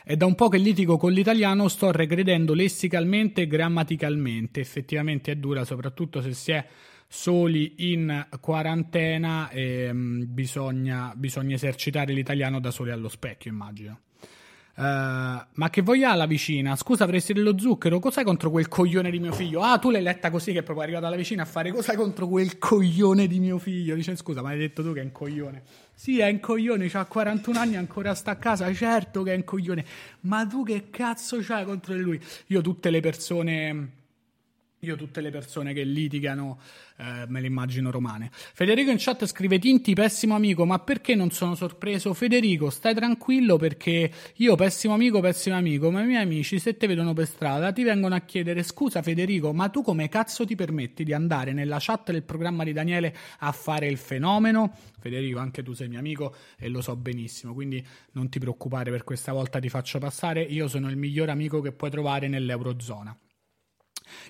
È 0.02 0.16
da 0.16 0.26
un 0.26 0.34
po' 0.34 0.48
che 0.48 0.58
litigo 0.58 0.96
con 0.96 1.12
l'italiano, 1.12 1.68
sto 1.68 1.92
regredendo 1.92 2.52
lessicalmente 2.52 3.42
e 3.42 3.46
grammaticalmente. 3.46 4.58
Effettivamente 4.58 5.30
è 5.30 5.36
dura, 5.36 5.64
soprattutto 5.64 6.20
se 6.20 6.32
si 6.32 6.50
è 6.50 6.66
soli 7.12 7.90
in 7.92 8.28
quarantena 8.40 9.50
e 9.50 9.90
um, 9.90 10.24
bisogna, 10.28 11.12
bisogna 11.16 11.56
esercitare 11.56 12.12
l'italiano 12.12 12.60
da 12.60 12.70
soli 12.70 12.92
allo 12.92 13.08
specchio, 13.08 13.50
immagino. 13.50 14.02
Uh, 14.76 14.82
ma 14.82 15.68
che 15.70 15.82
voglia 15.82 16.14
la 16.14 16.26
vicina? 16.26 16.76
Scusa, 16.76 17.02
avresti 17.02 17.32
dello 17.32 17.58
zucchero? 17.58 17.98
Cos'hai 17.98 18.22
contro 18.22 18.48
quel 18.50 18.68
coglione 18.68 19.10
di 19.10 19.18
mio 19.18 19.32
figlio? 19.32 19.60
Ah, 19.60 19.76
tu 19.78 19.90
l'hai 19.90 20.02
letta 20.02 20.30
così 20.30 20.52
che 20.52 20.60
è 20.60 20.62
proprio 20.62 20.84
arrivata 20.84 21.08
la 21.08 21.16
vicina 21.16 21.42
a 21.42 21.46
fare 21.46 21.72
cos'hai 21.72 21.96
contro 21.96 22.28
quel 22.28 22.58
coglione 22.58 23.26
di 23.26 23.40
mio 23.40 23.58
figlio? 23.58 23.96
Dice, 23.96 24.14
scusa, 24.14 24.40
ma 24.40 24.50
hai 24.50 24.58
detto 24.58 24.84
tu 24.84 24.92
che 24.92 25.00
è 25.00 25.04
un 25.04 25.12
coglione. 25.12 25.62
Sì, 25.92 26.20
è 26.20 26.30
un 26.30 26.38
coglione, 26.38 26.88
ha 26.92 27.04
41 27.04 27.58
anni, 27.58 27.76
ancora 27.76 28.14
sta 28.14 28.30
a 28.30 28.36
casa, 28.36 28.72
certo 28.72 29.24
che 29.24 29.32
è 29.32 29.36
un 29.36 29.44
coglione. 29.44 29.84
Ma 30.20 30.46
tu 30.46 30.62
che 30.62 30.90
cazzo 30.90 31.38
c'hai 31.40 31.64
contro 31.64 31.92
di 31.92 32.00
lui? 32.00 32.20
Io 32.46 32.60
tutte 32.60 32.88
le 32.90 33.00
persone 33.00 33.98
io 34.80 34.96
tutte 34.96 35.20
le 35.20 35.30
persone 35.30 35.72
che 35.74 35.82
litigano 35.82 36.58
eh, 36.96 37.24
me 37.28 37.40
le 37.40 37.46
immagino 37.46 37.90
romane. 37.90 38.30
Federico 38.32 38.90
in 38.90 38.96
chat 38.98 39.26
scrive 39.26 39.58
Tinti, 39.58 39.94
pessimo 39.94 40.34
amico, 40.34 40.64
ma 40.64 40.78
perché 40.78 41.14
non 41.14 41.30
sono 41.30 41.54
sorpreso? 41.54 42.14
Federico, 42.14 42.70
stai 42.70 42.94
tranquillo 42.94 43.56
perché 43.56 44.10
io, 44.36 44.54
pessimo 44.54 44.94
amico, 44.94 45.20
pessimo 45.20 45.56
amico, 45.56 45.90
ma 45.90 46.02
i 46.02 46.06
miei 46.06 46.22
amici 46.22 46.58
se 46.58 46.76
te 46.76 46.86
vedono 46.86 47.12
per 47.12 47.26
strada 47.26 47.72
ti 47.72 47.82
vengono 47.82 48.14
a 48.14 48.20
chiedere 48.20 48.62
scusa 48.62 49.02
Federico, 49.02 49.52
ma 49.52 49.68
tu 49.68 49.82
come 49.82 50.08
cazzo 50.08 50.46
ti 50.46 50.54
permetti 50.54 51.04
di 51.04 51.12
andare 51.12 51.52
nella 51.52 51.78
chat 51.78 52.10
del 52.10 52.22
programma 52.22 52.64
di 52.64 52.72
Daniele 52.72 53.14
a 53.40 53.52
fare 53.52 53.86
il 53.86 53.98
fenomeno? 53.98 54.74
Federico, 54.98 55.38
anche 55.38 55.62
tu 55.62 55.72
sei 55.74 55.88
mio 55.88 55.98
amico 55.98 56.34
e 56.58 56.68
lo 56.68 56.80
so 56.80 56.96
benissimo, 56.96 57.52
quindi 57.52 57.84
non 58.12 58.28
ti 58.28 58.38
preoccupare 58.38 58.90
per 58.90 59.04
questa 59.04 59.32
volta 59.32 59.58
ti 59.58 59.68
faccio 59.68 59.98
passare, 59.98 60.42
io 60.42 60.68
sono 60.68 60.88
il 60.88 60.96
miglior 60.96 61.28
amico 61.28 61.60
che 61.60 61.72
puoi 61.72 61.90
trovare 61.90 62.28
nell'Eurozona. 62.28 63.14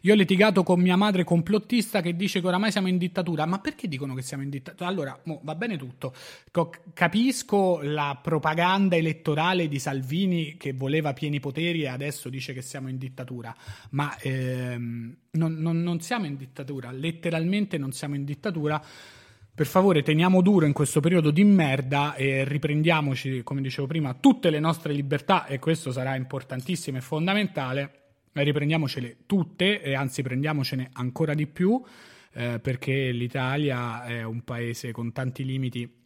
Io 0.02 0.12
ho 0.12 0.16
litigato 0.16 0.62
con 0.62 0.80
mia 0.80 0.96
madre 0.96 1.24
complottista 1.24 2.00
che 2.00 2.16
dice 2.16 2.40
che 2.40 2.46
oramai 2.46 2.70
siamo 2.70 2.88
in 2.88 2.98
dittatura. 2.98 3.46
Ma 3.46 3.58
perché 3.58 3.88
dicono 3.88 4.14
che 4.14 4.22
siamo 4.22 4.42
in 4.42 4.50
dittatura? 4.50 4.88
Allora, 4.88 5.18
mo, 5.24 5.40
va 5.42 5.54
bene 5.54 5.76
tutto. 5.76 6.14
Capisco 6.94 7.80
la 7.82 8.18
propaganda 8.22 8.96
elettorale 8.96 9.68
di 9.68 9.78
Salvini 9.78 10.56
che 10.56 10.72
voleva 10.72 11.12
pieni 11.12 11.40
poteri 11.40 11.82
e 11.82 11.88
adesso 11.88 12.28
dice 12.28 12.52
che 12.52 12.62
siamo 12.62 12.88
in 12.88 12.98
dittatura. 12.98 13.54
Ma 13.90 14.16
ehm, 14.18 15.16
non, 15.32 15.54
non, 15.54 15.82
non 15.82 16.00
siamo 16.00 16.26
in 16.26 16.36
dittatura. 16.36 16.90
Letteralmente 16.90 17.78
non 17.78 17.92
siamo 17.92 18.14
in 18.14 18.24
dittatura. 18.24 18.82
Per 19.52 19.66
favore, 19.66 20.02
teniamo 20.02 20.40
duro 20.40 20.64
in 20.64 20.72
questo 20.72 21.00
periodo 21.00 21.30
di 21.30 21.44
merda 21.44 22.14
e 22.14 22.44
riprendiamoci, 22.44 23.42
come 23.42 23.60
dicevo 23.60 23.86
prima, 23.86 24.14
tutte 24.14 24.48
le 24.48 24.58
nostre 24.58 24.94
libertà 24.94 25.44
e 25.44 25.58
questo 25.58 25.92
sarà 25.92 26.16
importantissimo 26.16 26.96
e 26.96 27.02
fondamentale 27.02 27.99
riprendiamocele 28.32 29.18
tutte 29.26 29.82
e 29.82 29.94
anzi 29.94 30.22
prendiamocene 30.22 30.90
ancora 30.92 31.34
di 31.34 31.46
più 31.46 31.82
eh, 32.32 32.58
perché 32.60 33.10
l'Italia 33.10 34.04
è 34.04 34.22
un 34.22 34.42
paese 34.42 34.92
con 34.92 35.12
tanti 35.12 35.44
limiti 35.44 35.98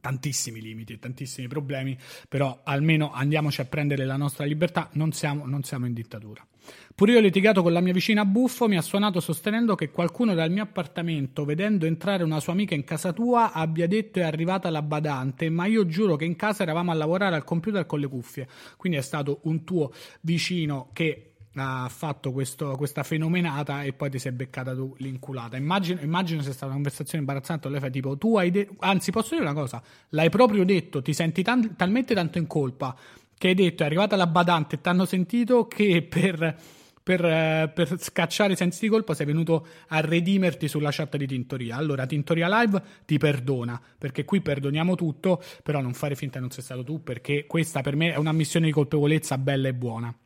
tantissimi 0.00 0.60
limiti 0.60 0.94
e 0.94 0.98
tantissimi 0.98 1.48
problemi, 1.48 1.96
però 2.28 2.60
almeno 2.64 3.12
andiamoci 3.12 3.60
a 3.60 3.66
prendere 3.66 4.04
la 4.04 4.16
nostra 4.16 4.44
libertà, 4.44 4.88
non 4.92 5.12
siamo, 5.12 5.46
non 5.46 5.62
siamo, 5.62 5.86
in 5.86 5.92
dittatura. 5.92 6.46
Pure 6.94 7.12
io 7.12 7.18
ho 7.18 7.20
litigato 7.20 7.62
con 7.62 7.72
la 7.72 7.80
mia 7.80 7.92
vicina 7.92 8.24
Buffo, 8.24 8.68
mi 8.68 8.76
ha 8.76 8.82
suonato 8.82 9.20
sostenendo 9.20 9.74
che 9.74 9.90
qualcuno 9.90 10.34
dal 10.34 10.50
mio 10.50 10.62
appartamento, 10.62 11.44
vedendo 11.44 11.86
entrare 11.86 12.22
una 12.22 12.40
sua 12.40 12.52
amica 12.52 12.74
in 12.74 12.84
casa 12.84 13.12
tua, 13.12 13.52
abbia 13.52 13.86
detto 13.86 14.20
è 14.20 14.22
arrivata 14.22 14.70
la 14.70 14.82
badante, 14.82 15.50
ma 15.50 15.66
io 15.66 15.86
giuro 15.86 16.16
che 16.16 16.24
in 16.24 16.36
casa 16.36 16.62
eravamo 16.62 16.90
a 16.90 16.94
lavorare 16.94 17.34
al 17.34 17.44
computer 17.44 17.84
con 17.84 18.00
le 18.00 18.08
cuffie, 18.08 18.48
quindi 18.76 18.98
è 18.98 19.02
stato 19.02 19.40
un 19.42 19.64
tuo 19.64 19.92
vicino 20.20 20.90
che 20.92 21.31
ha 21.54 21.88
fatto 21.88 22.32
questo, 22.32 22.76
questa 22.76 23.02
fenomenata 23.02 23.82
e 23.82 23.92
poi 23.92 24.10
ti 24.10 24.18
sei 24.18 24.32
beccata 24.32 24.74
tu 24.74 24.94
l'inculata. 24.98 25.56
Immagino, 25.56 26.00
immagino 26.00 26.42
sia 26.42 26.52
stata 26.52 26.66
una 26.66 26.74
conversazione 26.74 27.20
imbarazzante. 27.20 27.68
Lei 27.68 27.80
fa 27.80 27.90
tipo: 27.90 28.16
Tu 28.16 28.36
hai 28.36 28.50
detto, 28.50 28.74
anzi, 28.78 29.10
posso 29.10 29.34
dire 29.34 29.42
una 29.42 29.54
cosa, 29.54 29.82
l'hai 30.10 30.30
proprio 30.30 30.64
detto, 30.64 31.02
ti 31.02 31.12
senti 31.12 31.42
tan- 31.42 31.76
talmente 31.76 32.14
tanto 32.14 32.38
in 32.38 32.46
colpa 32.46 32.96
che 33.42 33.48
hai 33.48 33.54
detto 33.54 33.82
è 33.82 33.86
arrivata 33.86 34.14
la 34.14 34.28
badante 34.28 34.76
e 34.76 34.80
ti 34.80 34.88
hanno 34.88 35.04
sentito 35.04 35.66
che 35.66 36.02
per, 36.08 36.56
per, 37.02 37.72
per, 37.74 37.98
scacciare 37.98 38.52
i 38.52 38.56
sensi 38.56 38.82
di 38.82 38.88
colpa 38.88 39.14
sei 39.14 39.26
venuto 39.26 39.66
a 39.88 39.98
redimerti 39.98 40.68
sulla 40.68 40.90
chat 40.92 41.16
di 41.16 41.26
Tintoria. 41.26 41.74
Allora, 41.74 42.06
Tintoria 42.06 42.46
Live 42.48 42.80
ti 43.04 43.18
perdona 43.18 43.82
perché 43.98 44.24
qui 44.24 44.40
perdoniamo 44.40 44.94
tutto, 44.94 45.42
però 45.64 45.80
non 45.80 45.92
fare 45.92 46.14
finta 46.14 46.34
che 46.34 46.40
non 46.40 46.52
sei 46.52 46.62
stato 46.62 46.84
tu 46.84 47.02
perché 47.02 47.46
questa 47.46 47.80
per 47.80 47.96
me 47.96 48.12
è 48.12 48.16
una 48.16 48.30
missione 48.30 48.66
di 48.66 48.72
colpevolezza 48.72 49.36
bella 49.38 49.66
e 49.66 49.74
buona. 49.74 50.16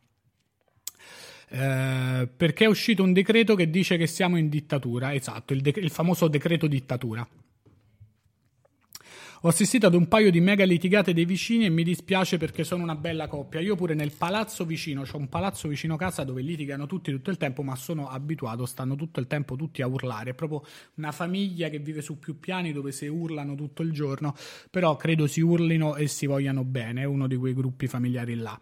Eh, 1.49 2.27
perché 2.35 2.65
è 2.65 2.67
uscito 2.67 3.03
un 3.03 3.13
decreto 3.13 3.55
che 3.55 3.69
dice 3.69 3.95
che 3.97 4.07
siamo 4.07 4.37
in 4.37 4.49
dittatura, 4.49 5.13
esatto, 5.13 5.53
il, 5.53 5.61
de- 5.61 5.73
il 5.77 5.89
famoso 5.89 6.27
decreto 6.27 6.67
dittatura. 6.67 7.27
Ho 9.41 9.49
assistito 9.49 9.85
ad 9.85 9.93
un 9.93 10.07
paio 10.07 10.31
di 10.31 10.41
mega 10.41 10.65
litigate 10.65 11.13
dei 11.13 11.23
vicini 11.23 11.65
e 11.65 11.69
mi 11.69 11.83
dispiace 11.83 12.37
perché 12.37 12.63
sono 12.63 12.81
una 12.81 12.95
bella 12.95 13.27
coppia. 13.27 13.59
Io 13.59 13.75
pure 13.75 13.93
nel 13.93 14.11
palazzo 14.11 14.65
vicino, 14.65 15.03
c'ho 15.03 15.17
un 15.17 15.29
palazzo 15.29 15.67
vicino 15.67 15.95
casa 15.95 16.23
dove 16.23 16.41
litigano 16.41 16.87
tutti 16.87 17.11
tutto 17.11 17.29
il 17.29 17.37
tempo, 17.37 17.61
ma 17.61 17.75
sono 17.75 18.09
abituato, 18.09 18.65
stanno 18.65 18.95
tutto 18.95 19.19
il 19.19 19.27
tempo 19.27 19.55
tutti 19.55 19.83
a 19.83 19.87
urlare. 19.87 20.31
È 20.31 20.33
proprio 20.33 20.63
una 20.95 21.11
famiglia 21.11 21.69
che 21.69 21.77
vive 21.77 22.01
su 22.01 22.17
più 22.17 22.39
piani 22.39 22.73
dove 22.73 22.91
si 22.91 23.05
urlano 23.05 23.53
tutto 23.53 23.83
il 23.83 23.91
giorno, 23.91 24.33
però 24.71 24.95
credo 24.95 25.27
si 25.27 25.41
urlino 25.41 25.95
e 25.95 26.07
si 26.07 26.25
vogliano 26.25 26.63
bene, 26.63 27.01
è 27.01 27.05
uno 27.05 27.27
di 27.27 27.35
quei 27.35 27.53
gruppi 27.53 27.85
familiari 27.85 28.33
là. 28.33 28.59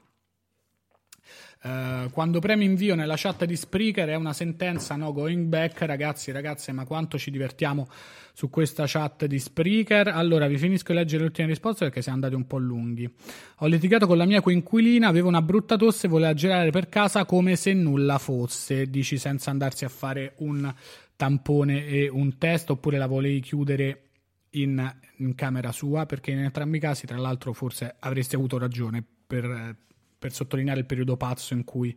Uh, 1.65 2.11
quando 2.11 2.37
premi 2.37 2.65
invio 2.65 2.93
nella 2.93 3.15
chat 3.17 3.43
di 3.45 3.55
Spreaker 3.55 4.09
è 4.09 4.13
una 4.15 4.33
sentenza 4.33 4.95
no 4.95 5.11
going 5.11 5.47
back, 5.47 5.81
ragazzi, 5.81 6.31
ragazze, 6.31 6.71
ma 6.73 6.85
quanto 6.85 7.17
ci 7.17 7.31
divertiamo 7.31 7.87
su 8.33 8.51
questa 8.51 8.83
chat 8.85 9.25
di 9.25 9.39
Spreaker. 9.39 10.09
Allora, 10.09 10.45
vi 10.45 10.59
finisco 10.59 10.91
di 10.91 10.99
leggere 10.99 11.21
le 11.21 11.29
ultime 11.29 11.47
risposte 11.47 11.85
perché 11.85 12.03
siamo 12.03 12.19
andati 12.19 12.35
un 12.35 12.45
po' 12.45 12.59
lunghi. 12.59 13.11
Ho 13.59 13.65
litigato 13.65 14.05
con 14.05 14.15
la 14.15 14.25
mia 14.25 14.41
coinquilina, 14.41 15.07
aveva 15.07 15.27
una 15.27 15.41
brutta 15.41 15.75
tosse 15.75 16.07
voleva 16.07 16.35
girare 16.35 16.69
per 16.69 16.87
casa 16.87 17.25
come 17.25 17.55
se 17.55 17.73
nulla 17.73 18.19
fosse, 18.19 18.87
dici 18.87 19.17
senza 19.17 19.49
andarsi 19.49 19.85
a 19.85 19.89
fare 19.89 20.33
un 20.37 20.71
tampone 21.15 21.87
e 21.87 22.07
un 22.07 22.37
test, 22.37 22.69
oppure 22.69 22.99
la 22.99 23.07
volevi 23.07 23.39
chiudere 23.39 24.09
in, 24.51 24.95
in 25.17 25.33
camera 25.33 25.71
sua, 25.71 26.05
perché 26.05 26.29
in 26.29 26.41
entrambi 26.41 26.77
i 26.77 26.79
casi, 26.79 27.07
tra 27.07 27.17
l'altro, 27.17 27.53
forse 27.53 27.95
avresti 27.97 28.35
avuto 28.35 28.59
ragione 28.59 29.03
per 29.25 29.77
per 30.25 30.33
sottolineare 30.33 30.79
il 30.79 30.87
periodo 30.87 31.17
pazzo 31.17 31.53
in 31.53 31.63
cui 31.63 31.95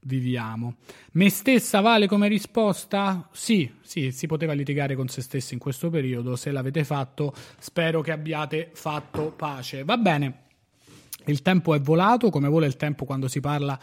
viviamo. 0.00 0.74
Me 1.12 1.30
stessa 1.30 1.80
vale 1.80 2.06
come 2.06 2.28
risposta? 2.28 3.30
Sì, 3.32 3.72
sì, 3.80 4.12
si 4.12 4.26
poteva 4.26 4.52
litigare 4.52 4.94
con 4.94 5.08
se 5.08 5.22
stessi 5.22 5.54
in 5.54 5.58
questo 5.58 5.88
periodo. 5.88 6.36
Se 6.36 6.50
l'avete 6.50 6.84
fatto, 6.84 7.32
spero 7.58 8.02
che 8.02 8.12
abbiate 8.12 8.70
fatto 8.74 9.32
pace. 9.34 9.84
Va 9.84 9.96
bene, 9.96 10.40
il 11.26 11.40
tempo 11.40 11.74
è 11.74 11.80
volato, 11.80 12.28
come 12.28 12.48
vuole 12.48 12.66
il 12.66 12.76
tempo 12.76 13.06
quando 13.06 13.26
si 13.26 13.40
parla 13.40 13.78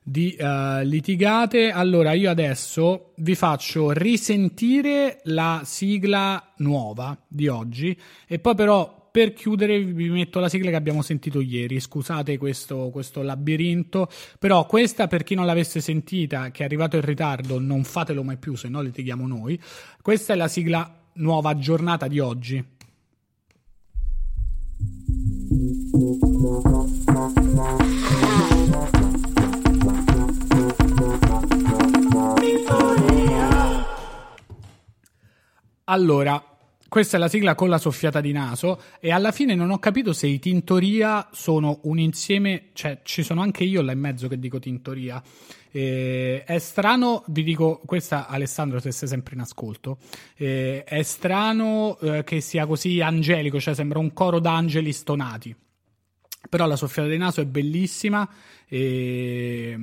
di 0.00 0.36
uh, 0.38 0.84
litigate. 0.84 1.72
Allora, 1.72 2.12
io 2.12 2.30
adesso 2.30 3.12
vi 3.16 3.34
faccio 3.34 3.90
risentire 3.90 5.20
la 5.24 5.62
sigla 5.64 6.52
nuova 6.58 7.18
di 7.26 7.48
oggi 7.48 7.98
e 8.28 8.38
poi 8.38 8.54
però 8.54 9.01
per 9.12 9.34
chiudere 9.34 9.78
vi 9.84 10.08
metto 10.08 10.40
la 10.40 10.48
sigla 10.48 10.70
che 10.70 10.76
abbiamo 10.76 11.02
sentito 11.02 11.40
ieri. 11.42 11.78
Scusate 11.78 12.38
questo, 12.38 12.88
questo, 12.90 13.20
labirinto, 13.20 14.08
però 14.38 14.64
questa 14.64 15.06
per 15.06 15.22
chi 15.22 15.34
non 15.34 15.44
l'avesse 15.44 15.82
sentita, 15.82 16.50
che 16.50 16.62
è 16.62 16.64
arrivato 16.64 16.96
in 16.96 17.02
ritardo, 17.02 17.60
non 17.60 17.84
fatelo 17.84 18.22
mai 18.22 18.38
più, 18.38 18.56
se 18.56 18.68
no 18.68 18.80
litighiamo 18.80 19.26
noi. 19.26 19.60
Questa 20.00 20.32
è 20.32 20.36
la 20.36 20.48
sigla 20.48 21.00
nuova 21.14 21.50
aggiornata 21.50 22.08
di 22.08 22.18
oggi. 22.20 22.64
Allora, 35.84 36.51
questa 36.92 37.16
è 37.16 37.20
la 37.20 37.28
sigla 37.28 37.54
con 37.54 37.70
la 37.70 37.78
soffiata 37.78 38.20
di 38.20 38.32
naso 38.32 38.78
e 39.00 39.12
alla 39.12 39.32
fine 39.32 39.54
non 39.54 39.70
ho 39.70 39.78
capito 39.78 40.12
se 40.12 40.26
i 40.26 40.38
Tintoria 40.38 41.26
sono 41.32 41.80
un 41.84 41.98
insieme, 41.98 42.64
cioè 42.74 43.00
ci 43.02 43.22
sono 43.22 43.40
anche 43.40 43.64
io 43.64 43.80
là 43.80 43.92
in 43.92 43.98
mezzo 43.98 44.28
che 44.28 44.38
dico 44.38 44.58
Tintoria. 44.58 45.22
Eh, 45.70 46.44
è 46.44 46.58
strano, 46.58 47.24
vi 47.28 47.44
dico 47.44 47.80
questa 47.86 48.26
Alessandro 48.26 48.78
se 48.78 48.92
sei 48.92 49.08
sempre 49.08 49.36
in 49.36 49.40
ascolto, 49.40 50.00
eh, 50.36 50.84
è 50.84 51.02
strano 51.02 51.98
eh, 51.98 52.24
che 52.24 52.42
sia 52.42 52.66
così 52.66 53.00
angelico, 53.00 53.58
cioè 53.58 53.72
sembra 53.72 53.98
un 53.98 54.12
coro 54.12 54.38
d'angeli 54.38 54.92
stonati. 54.92 55.56
Però 56.46 56.66
la 56.66 56.76
soffiata 56.76 57.08
di 57.08 57.16
naso 57.16 57.40
è 57.40 57.46
bellissima 57.46 58.28
e 58.68 59.78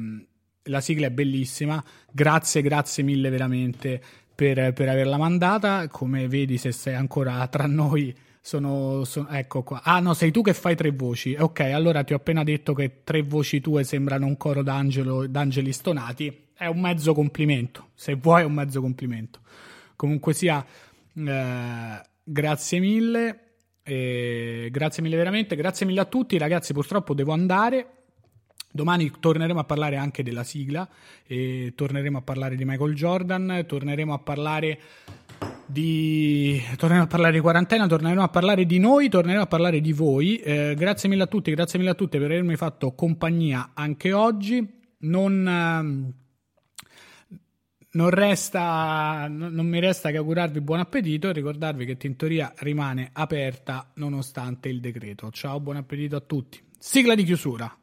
la 0.61 0.79
sigla 0.79 1.07
è 1.07 1.11
bellissima. 1.11 1.83
Grazie, 2.11 2.61
grazie 2.61 3.01
mille 3.01 3.31
veramente 3.31 3.99
per, 4.39 4.71
per 4.71 4.87
averla 4.87 5.17
mandata. 5.17 5.89
Come 5.89 6.29
vedi, 6.29 6.57
se 6.57 6.71
sei 6.71 6.95
ancora 6.95 7.45
tra 7.47 7.65
noi, 7.65 8.15
sono, 8.39 9.03
sono, 9.03 9.27
ecco 9.27 9.63
qua. 9.63 9.81
Ah, 9.83 9.99
no, 9.99 10.13
sei 10.13 10.31
tu 10.31 10.41
che 10.41 10.53
fai 10.53 10.77
tre 10.77 10.91
voci. 10.91 11.35
Ok, 11.37 11.59
allora 11.59 12.05
ti 12.05 12.13
ho 12.13 12.15
appena 12.15 12.45
detto 12.45 12.73
che 12.73 13.03
tre 13.03 13.21
voci 13.21 13.59
tue 13.59 13.83
sembrano 13.83 14.25
un 14.25 14.37
coro 14.37 14.63
d'angeli 14.63 15.73
stonati. 15.73 16.47
È 16.53 16.67
un 16.67 16.79
mezzo 16.79 17.13
complimento. 17.13 17.89
Se 17.95 18.13
vuoi, 18.13 18.43
è 18.43 18.45
un 18.45 18.53
mezzo 18.53 18.79
complimento. 18.79 19.41
Comunque 19.97 20.33
sia, 20.33 20.65
eh, 21.13 22.01
grazie 22.23 22.79
mille. 22.79 23.39
Eh, 23.83 24.69
grazie 24.71 25.03
mille 25.03 25.17
veramente. 25.17 25.57
Grazie 25.57 25.85
mille 25.85 25.99
a 25.99 26.05
tutti, 26.05 26.37
ragazzi. 26.37 26.71
Purtroppo 26.71 27.13
devo 27.13 27.33
andare. 27.33 27.98
Domani 28.71 29.11
torneremo 29.19 29.59
a 29.59 29.63
parlare 29.63 29.95
anche 29.95 30.21
della 30.21 30.43
sigla, 30.43 30.87
e 31.25 31.73
torneremo 31.75 32.19
a 32.19 32.21
parlare 32.21 32.55
di 32.55 32.65
Michael 32.65 32.93
Jordan, 32.93 33.65
torneremo 33.67 34.13
a 34.13 34.19
parlare 34.19 34.79
di, 35.65 36.61
torneremo 36.77 37.05
a 37.05 37.07
parlare 37.07 37.33
di 37.33 37.39
quarantena, 37.39 37.87
torneremo 37.87 38.21
a 38.21 38.29
parlare 38.29 38.65
di 38.65 38.77
noi, 38.77 39.09
torneremo 39.09 39.43
a 39.43 39.47
parlare 39.47 39.81
di 39.81 39.91
voi. 39.91 40.37
Eh, 40.37 40.75
grazie 40.77 41.09
mille 41.09 41.23
a 41.23 41.27
tutti, 41.27 41.51
grazie 41.51 41.79
mille 41.79 41.91
a 41.91 41.95
tutte 41.95 42.19
per 42.19 42.29
avermi 42.29 42.55
fatto 42.55 42.93
compagnia 42.93 43.71
anche 43.73 44.13
oggi. 44.13 44.77
Non, 45.01 45.47
ehm, 45.47 46.13
non, 47.91 48.09
resta, 48.09 49.27
non 49.29 49.65
mi 49.65 49.79
resta 49.79 50.11
che 50.11 50.17
augurarvi 50.17 50.61
buon 50.61 50.79
appetito 50.79 51.29
e 51.29 51.33
ricordarvi 51.33 51.85
che 51.85 51.97
Tintoria 51.97 52.53
rimane 52.57 53.09
aperta 53.13 53.91
nonostante 53.95 54.69
il 54.69 54.79
decreto. 54.79 55.31
Ciao, 55.31 55.59
buon 55.59 55.77
appetito 55.77 56.15
a 56.15 56.21
tutti. 56.21 56.61
Sigla 56.77 57.15
di 57.15 57.23
chiusura. 57.23 57.73